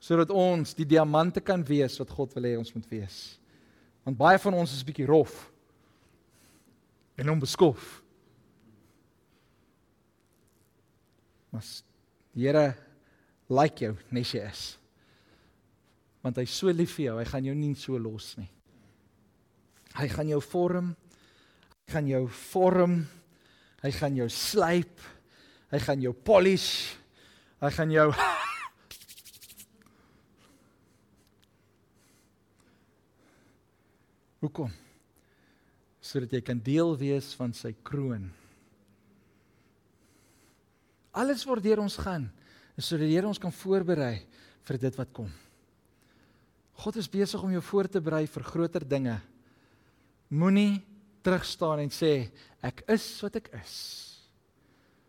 [0.00, 3.38] sodat ons die diamante kan wees wat God wil hê ons moet wees?
[4.04, 5.50] Want baie van ons is bietjie rof
[7.18, 8.02] en onbeskof.
[11.50, 11.62] Maar
[12.32, 12.74] die Here
[13.50, 14.78] like jou nes jy is.
[16.22, 18.48] Want hy's so lief vir jou, hy gaan jou nie so los nie.
[19.98, 20.92] Hy gaan jou vorm.
[21.86, 23.00] Hy gaan jou vorm.
[23.82, 25.00] Hy gaan jou slyp.
[25.72, 26.94] Hy gaan jou polish.
[27.58, 28.12] Hy gaan jou
[34.38, 34.70] Hoekom?
[35.98, 38.30] Sodat jy kan deel wees van sy kroon.
[41.18, 42.28] Alles wat deur ons gaan,
[42.78, 44.22] sodat die Here ons kan voorberei
[44.68, 45.30] vir dit wat kom.
[46.78, 49.16] God is besig om jou voor te berei vir groter dinge.
[50.28, 50.84] Moenie
[51.24, 52.28] terugstaan en sê
[52.64, 53.74] ek is wat ek is.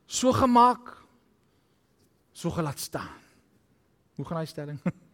[0.07, 0.95] So gemaak
[2.33, 3.19] so gelaat staan.
[4.15, 4.79] Hoe gaan hy stelling?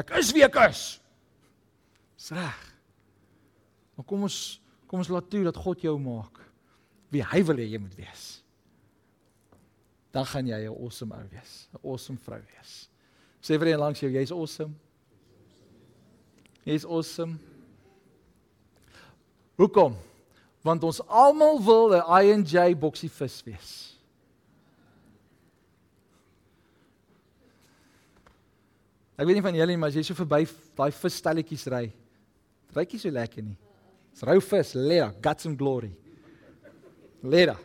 [0.00, 0.82] Ek is wie ek is.
[2.16, 2.60] Dis reg.
[3.92, 4.38] Maar kom ons
[4.88, 6.40] kom ons laat toe dat God jou maak
[7.12, 8.24] wie hy wil hê jy moet wees.
[10.12, 12.88] Dan gaan jy 'n awesome ou wees, 'n awesome vrou wees.
[13.40, 14.74] Sê vir een langs jou, jy's awesome.
[16.64, 17.38] Jy's awesome.
[19.58, 19.96] Hoekom?
[20.62, 23.98] Want ons almal wil 'n I&J boksie vis wees.
[29.18, 30.46] Ek weet nie van julle nie, maar as jy so verby
[30.76, 31.92] daai visstelletjies ry,
[32.74, 33.56] ryk jy so lekker nie.
[34.12, 35.92] Dis rou vis, lekker, got some glory.
[37.22, 37.58] Lekker.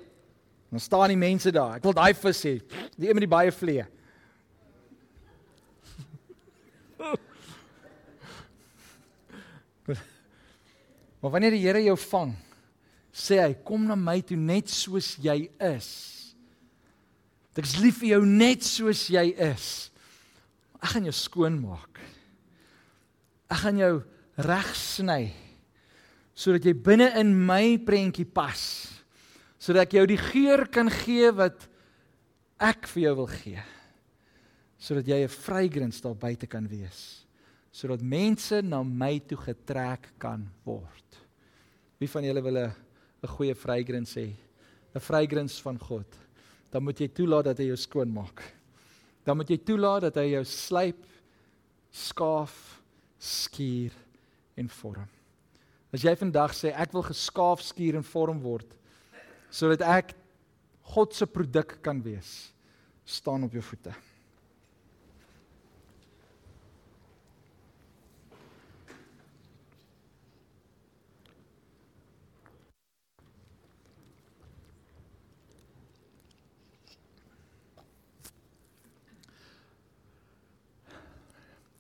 [0.70, 1.78] Dan staan die mense daar.
[1.78, 2.56] Ek wil daai vis hê.
[2.98, 3.86] Die een met die baie vlee.
[11.22, 12.36] Maar wanneer die Here jou vang,
[13.12, 15.90] sê hy, kom na my toe net soos jy is.
[17.58, 19.90] Ek is lief vir jou net soos jy is.
[20.78, 21.98] Ek gaan jou skoon maak.
[23.50, 23.94] Ek gaan jou
[24.46, 25.22] reg sny
[26.38, 28.62] sodat jy binne in my prentjie pas.
[29.58, 31.66] Sodat ek jou die geur kan gee wat
[32.62, 33.64] ek vir jou wil gee.
[34.78, 37.26] Sodat jy 'n fragrance daar buite kan wees.
[37.74, 41.07] Sodat mense na my toe getrek kan word.
[41.98, 42.74] Wie van julle wil 'n
[43.24, 44.34] 'n goeie fragrance hê?
[44.96, 46.08] 'n Fragrance van God.
[46.72, 48.44] Dan moet jy toelaat dat hy jou skoon maak.
[49.24, 51.06] Dan moet jy toelaat dat hy jou slyp,
[51.92, 52.82] skaaf,
[53.20, 53.92] skuur
[54.56, 55.08] en vorm.
[55.94, 58.78] As jy vandag sê ek wil geskaaf, skuur en vorm word
[59.50, 60.14] sodat ek
[60.94, 62.52] God se produk kan wees,
[63.06, 63.94] staan op jou voete.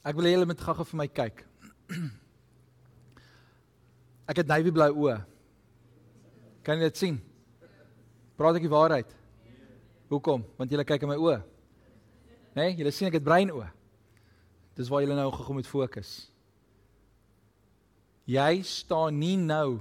[0.07, 1.41] Ek wil hê julle moet gou-gou vir my kyk.
[4.31, 5.17] Ek het navy blou oë.
[6.63, 7.17] Kan jy dit sien?
[8.39, 9.11] Praat ek die waarheid?
[10.07, 10.45] Hoekom?
[10.55, 11.41] Want julle kyk in my oë.
[12.55, 12.69] Né?
[12.69, 13.67] Nee, julle sien ek het bruin oë.
[14.79, 16.11] Dis waar julle nou gou moet fokus.
[18.27, 19.79] Jy staan nie nou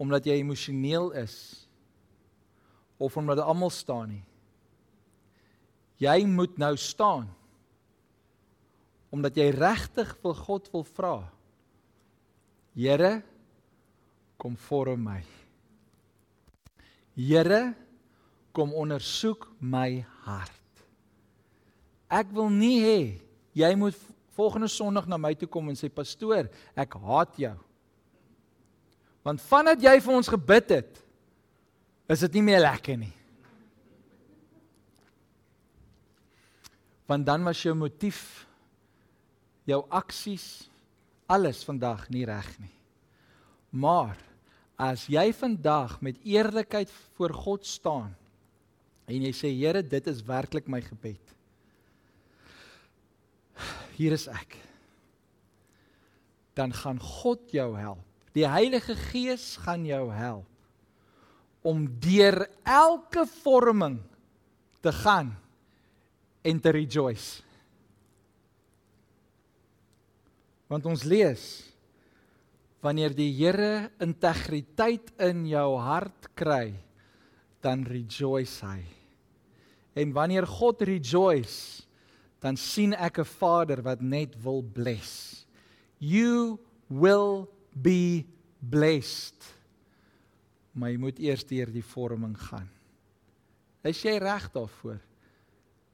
[0.00, 1.34] omdat jy emosioneel is
[2.98, 4.24] of omdat almal staan nie.
[6.00, 7.28] Jy moet nou staan
[9.10, 11.14] omdat jy regtig vir God wil vra.
[12.78, 13.20] Here,
[14.40, 15.20] kom vorm my.
[17.18, 17.74] Here,
[18.54, 20.56] kom ondersoek my hart.
[22.10, 23.00] Ek wil nie hê
[23.54, 23.98] jy moet
[24.38, 26.48] volgende Sondag na my toe kom en sê pastoor,
[26.78, 27.54] ek haat jou.
[29.26, 31.00] Want vandat jy vir ons gebid het,
[32.10, 33.12] is dit nie meer lekker nie.
[37.10, 38.46] Want dan was jou motief
[39.70, 40.66] jou aksies
[41.30, 42.74] alles vandag nie reg nie.
[43.70, 44.18] Maar
[44.80, 48.14] as jy vandag met eerlikheid voor God staan
[49.10, 51.34] en jy sê Here, dit is werklik my gebed.
[53.98, 54.54] Hier is ek.
[56.54, 58.04] Dan gaan God jou help.
[58.34, 60.46] Die Heilige Gees gaan jou help
[61.66, 63.98] om deur elke vorming
[64.80, 65.34] te gaan
[66.40, 67.42] en te rejoice.
[70.70, 71.44] Want ons lees
[72.80, 76.72] wanneer die Here integriteit in jou hart kry,
[77.60, 78.80] dan rejoice hy.
[80.00, 81.82] En wanneer God rejoice,
[82.40, 85.44] dan sien ek 'n Vader wat net wil bless.
[85.98, 86.56] You
[86.88, 88.24] will be
[88.60, 89.36] blessed.
[90.72, 92.70] Maar jy moet eers deur die vorming gaan.
[93.84, 95.09] Is jy reg daarvoor?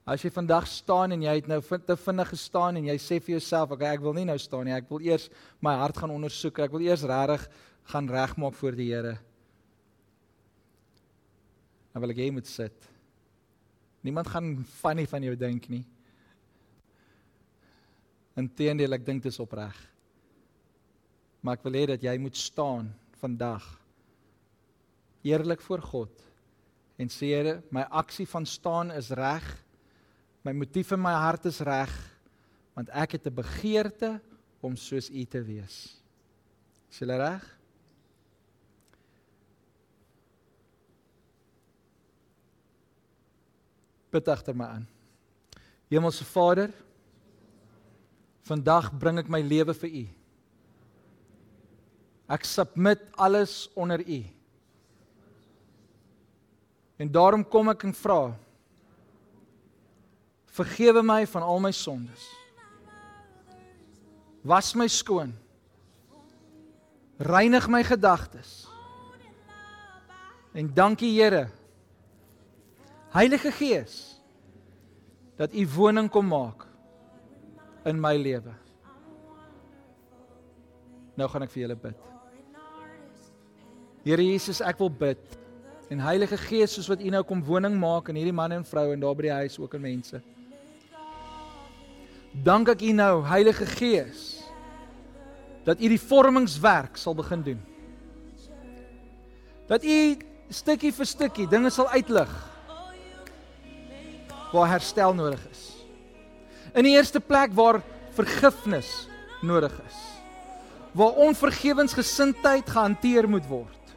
[0.06, 3.34] As jy vandag staan en jy het nou te vinnig gestaan en jy sê vir
[3.34, 4.72] jouself, "Oké, ek wil nie nou staan nie.
[4.72, 5.28] Ek wil eers
[5.60, 6.58] my hart gaan ondersoek.
[6.60, 7.48] Ek wil eers regtig
[7.84, 9.18] gaan regmaak voor die Here."
[11.92, 12.88] Dan wil ek jy moet sit.
[14.02, 15.84] Niemand gaan funny van jou dink nie.
[18.36, 19.74] Inteendeel, ek dink dit is opreg.
[21.40, 23.64] Maar ek wil hê dat jy moet staan vandag
[25.24, 26.22] eerlik voor God
[26.98, 29.65] en sê Here, my aksie van staan is reg.
[30.46, 31.90] My motief in my hart is reg
[32.76, 34.20] want ek het 'n begeerte
[34.62, 35.98] om soos U te wees.
[36.90, 37.42] Is jy reg?
[44.12, 44.86] Bid agter my aan.
[45.90, 46.70] Hemelse Vader,
[48.42, 50.06] vandag bring ek my lewe vir U.
[52.28, 54.22] Ek submit alles onder U.
[56.98, 58.45] En daarom kom ek en vra
[60.56, 62.24] Vergewe my van al my sondes.
[64.46, 65.34] Was my skoon.
[67.18, 68.64] Reinig my gedagtes.
[70.56, 71.48] En dankie Here.
[73.12, 74.16] Heilige Gees
[75.36, 76.64] dat U woning kom maak
[77.84, 78.54] in my lewe.
[81.16, 82.06] Nou gaan ek vir julle bid.
[84.06, 85.36] Here Jesus, ek wil bid.
[85.92, 88.88] En Heilige Gees, soos wat U nou kom woning maak in hierdie man en vrou
[88.94, 90.22] en daar by die huis ook in mense.
[92.44, 94.24] Dank ek U nou, Heilige Gees,
[95.64, 97.62] dat U die vormingswerk sal begin doen.
[99.66, 99.96] Dat U
[100.52, 102.30] stukkie vir stukkie dinge sal uitlig
[104.52, 105.62] waar herstel nodig is.
[106.76, 107.80] In die eerste plek waar
[108.14, 109.08] vergifnis
[109.42, 109.98] nodig is.
[110.96, 113.94] Waar onvergewensgesindheid gehanteer moet word.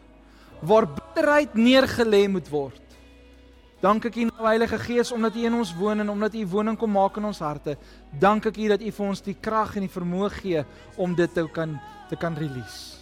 [0.60, 2.89] Waar bitterheid neergelê moet word.
[3.80, 6.76] Dank ek U nou Heilige Gees omdat U in ons woon en omdat U woning
[6.78, 7.78] kom maak in ons harte.
[8.20, 10.64] Dank ek U dat U vir ons die krag en die vermoë gee
[11.00, 11.78] om dit te kan
[12.10, 12.98] te kan release.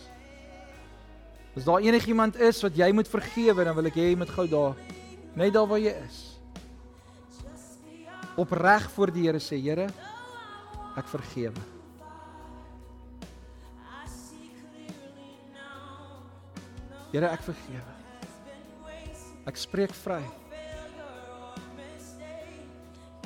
[1.58, 4.46] As daar enigiemand is wat jy moet vergewe, dan wil ek hê jy moet gou
[4.52, 4.78] daar
[5.38, 6.20] net daar waar jy is.
[8.38, 9.88] Opreg voor die Here sê, Here,
[10.94, 11.66] ek vergewe.
[17.10, 17.96] Here, ek vergewe.
[19.48, 20.22] Ek spreek vry.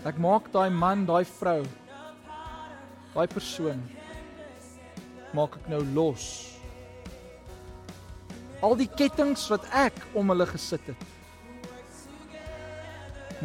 [0.05, 1.61] Ek maak daai man, daai vrou,
[3.13, 3.81] daai persoon
[5.35, 6.25] maak ek nou los.
[8.61, 11.05] Al die kettinge wat ek om hulle gesit het,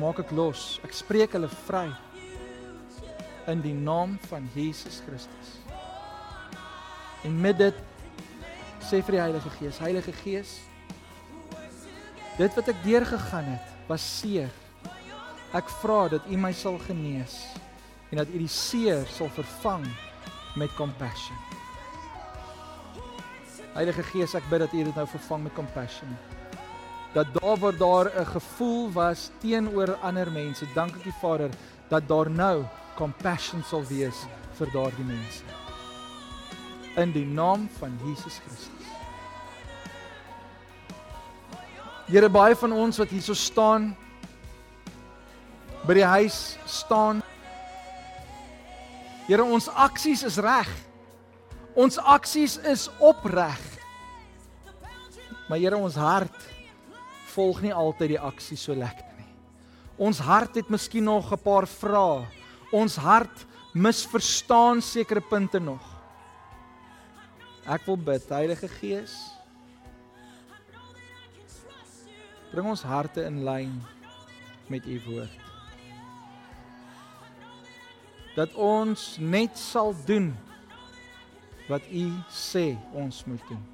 [0.00, 0.76] maak ek los.
[0.84, 1.86] Ek spreek hulle vry
[3.52, 5.52] in die naam van Jesus Christus.
[7.24, 7.78] En met dit
[8.82, 10.58] sê vir die Heilige Gees, Heilige Gees,
[12.36, 14.50] dit wat ek deurgegaan het, was seer.
[15.54, 17.36] Ek vra dat U my sal genees
[18.10, 19.84] en dat U die seer sal vervang
[20.56, 21.36] met compassion.
[23.76, 26.16] Heilige Gees, ek bid dat U dit nou vervang met compassion.
[27.14, 31.50] Dat daar waar daar 'n gevoel was teenoor ander mense, dank ek U Vader
[31.88, 32.64] dat daar nou
[32.96, 34.26] compassion sal wees
[34.58, 35.44] vir daardie mense.
[36.96, 38.86] In die naam van Jesus Christus.
[42.06, 43.96] Here baie van ons wat hierso staan
[45.86, 47.22] by die huis staan.
[49.26, 50.68] Here ons aksies is reg.
[51.78, 53.62] Ons aksies is opreg.
[55.46, 56.34] Maar Here ons hart
[57.36, 59.28] volg nie altyd die aksie so lekker nie.
[60.08, 62.26] Ons hart het miskien nog 'n paar vrae.
[62.72, 65.84] Ons hart misverstaan sekere punte nog.
[67.66, 69.14] Ek wil bid, Heilige Gees.
[72.50, 73.82] Bring ons harte in lyn
[74.68, 75.45] met u woord.
[78.36, 80.34] Dat ons net sal doen
[81.70, 83.64] wat u sê ons moet doen.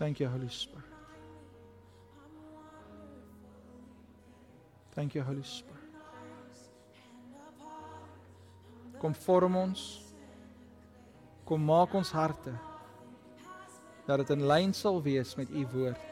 [0.00, 0.84] Thank you Holy Spirit.
[4.94, 5.76] Thank you Holy Spirit.
[8.98, 9.84] Kom vorm ons.
[11.44, 12.52] Kom maak ons harte
[14.06, 16.09] dat dit in lyn sal wees met u woord.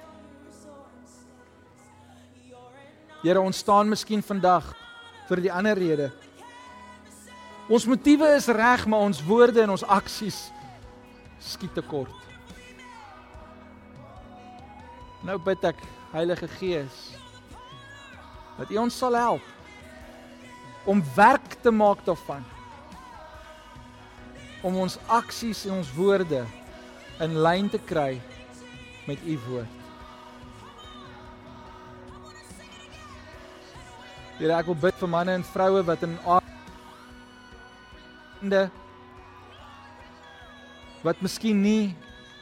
[3.29, 4.71] Here, ons staan miskien vandag
[5.29, 6.07] vir die ander rede.
[7.69, 10.39] Ons motiewe is reg, maar ons woorde en ons aksies
[11.45, 12.25] skiet te kort.
[15.29, 16.97] Nou bid ek, Heilige Gees,
[18.57, 22.47] dat U ons sal help om werk te maak daarvan.
[24.65, 26.47] Om ons aksies en ons woorde
[27.21, 28.15] in lyn te kry
[29.05, 29.78] met U woord.
[34.39, 36.13] Here, ek wil bid vir manne en vroue wat in
[38.39, 38.71] aande
[41.03, 41.97] wat miskien nie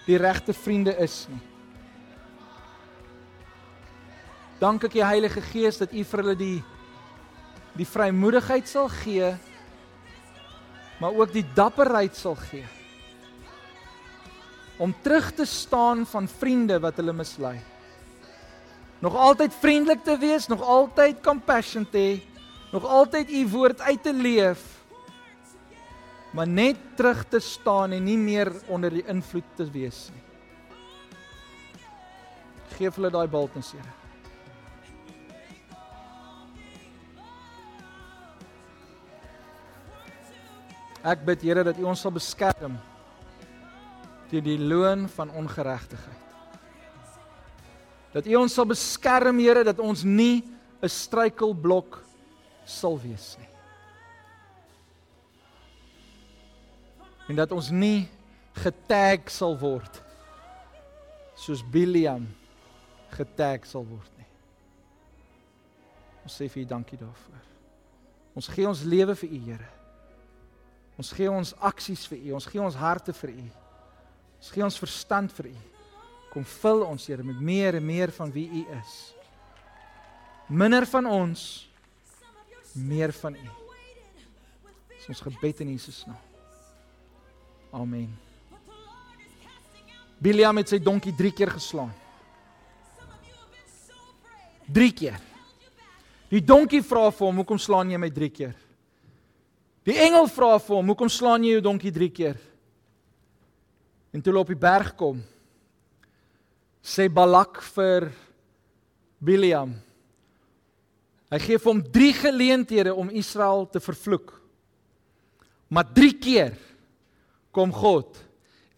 [0.05, 1.40] die regte vriende is nie.
[4.61, 6.61] Dank ek U Heilige Gees dat U vir hulle die
[7.76, 9.32] die vrymoedigheid sal gee
[11.01, 12.64] maar ook die dapperheid sal gee
[14.80, 17.57] om terug te staan van vriende wat hulle mislei.
[18.99, 22.14] Nog altyd vriendelik te wees, nog altyd compassion te hê,
[22.72, 24.64] nog altyd u woord uit te leef.
[26.32, 30.24] Maar net terug te staan en nie meer onder die invloed te wees nie.
[32.76, 33.94] Geef hulle daai bultens, Here.
[41.07, 42.76] Ek bid Here dat U ons sal beskerm
[44.26, 46.26] teen die loon van ongeregtigheid.
[48.17, 50.41] Dat U ons sal beskerm, Here, dat ons nie
[50.81, 52.01] 'n struikelblok
[52.64, 53.49] sal wees nie.
[57.29, 58.09] En dat ons nie
[58.55, 60.03] getag sal word
[61.35, 62.27] soos Biliam
[63.12, 64.27] getag sal word nie.
[66.25, 67.45] Ons sê vir U dankie daarvoor.
[68.35, 69.69] Ons gee ons lewe vir U, Here.
[70.97, 73.51] Ons gee ons aksies vir U, ons gee ons harte vir U.
[74.41, 75.76] Ons gee ons verstand vir U.
[76.37, 78.97] Kom vul ons, Here, met meer en meer van wie U is.
[80.53, 81.45] Minder van ons,
[82.76, 83.47] meer van U.
[84.91, 86.18] Dis ons gebed in Jesus naam.
[87.72, 88.11] Amen.
[90.20, 91.95] Biliam het sy donkie 3 keer geslaan.
[94.76, 95.16] 3 keer.
[96.28, 98.55] Die donkie vra vir hom, "Hoekom slaan jy my 3 keer?"
[99.84, 102.37] Die engel vra vir hom, "Hoekom slaan jy jou donkie 3 keer?"
[104.12, 105.22] En toe hulle op die berg kom,
[106.87, 108.12] sê Balak vir
[109.18, 109.72] Biliam.
[111.32, 114.30] Hy gee vir hom 3 geleenthede om Israel te vervloek.
[115.66, 116.55] Maar 3 keer
[117.51, 118.20] kom God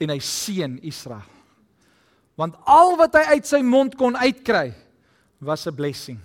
[0.00, 1.26] en hy seën Israel.
[2.38, 4.72] Want al wat hy uit sy mond kon uitkry
[5.44, 6.20] was 'n blessing.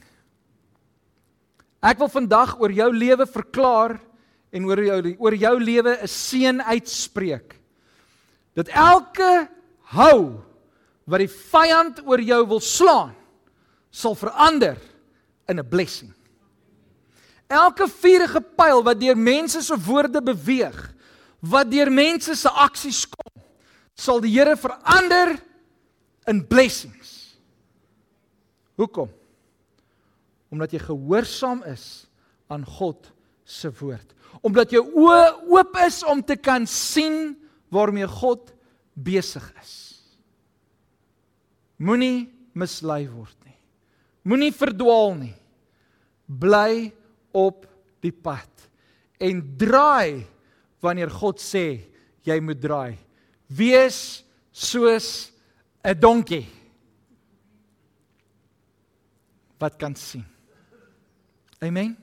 [1.83, 3.99] Ek wil vandag oor jou lewe verklaar
[4.53, 7.59] en oor jou oor jou lewe 'n seën uitspreek.
[8.55, 9.49] Dat elke
[9.91, 10.39] hou
[11.05, 13.13] wat die vyand oor jou wil slaan,
[13.91, 14.77] sal verander
[15.47, 16.13] in 'n blessing.
[17.47, 20.93] Elke vuurige pyl wat deur mense se woorde beweeg,
[21.39, 23.43] wat deur mense se aksies kom,
[23.95, 25.39] sal die Here verander
[26.25, 27.37] in blessings.
[28.75, 29.09] Hoekom?
[30.53, 32.05] omdat jy gehoorsaam is
[32.53, 33.09] aan God
[33.43, 34.13] se woord.
[34.45, 37.33] Omdat jou oë oop is om te kan sien
[37.73, 38.51] waarmee God
[38.93, 39.73] besig is.
[41.83, 43.57] Moenie mislei word nie.
[44.23, 45.35] Moenie verdwaal nie.
[46.27, 46.91] Bly
[47.35, 47.65] op
[48.03, 48.49] die pad
[49.23, 50.23] en draai
[50.83, 51.83] wanneer God sê
[52.27, 52.97] jy moet draai.
[53.47, 55.31] Wees soos
[55.83, 56.47] 'n donkie
[59.59, 60.25] wat kan sien.
[61.61, 62.02] Amen.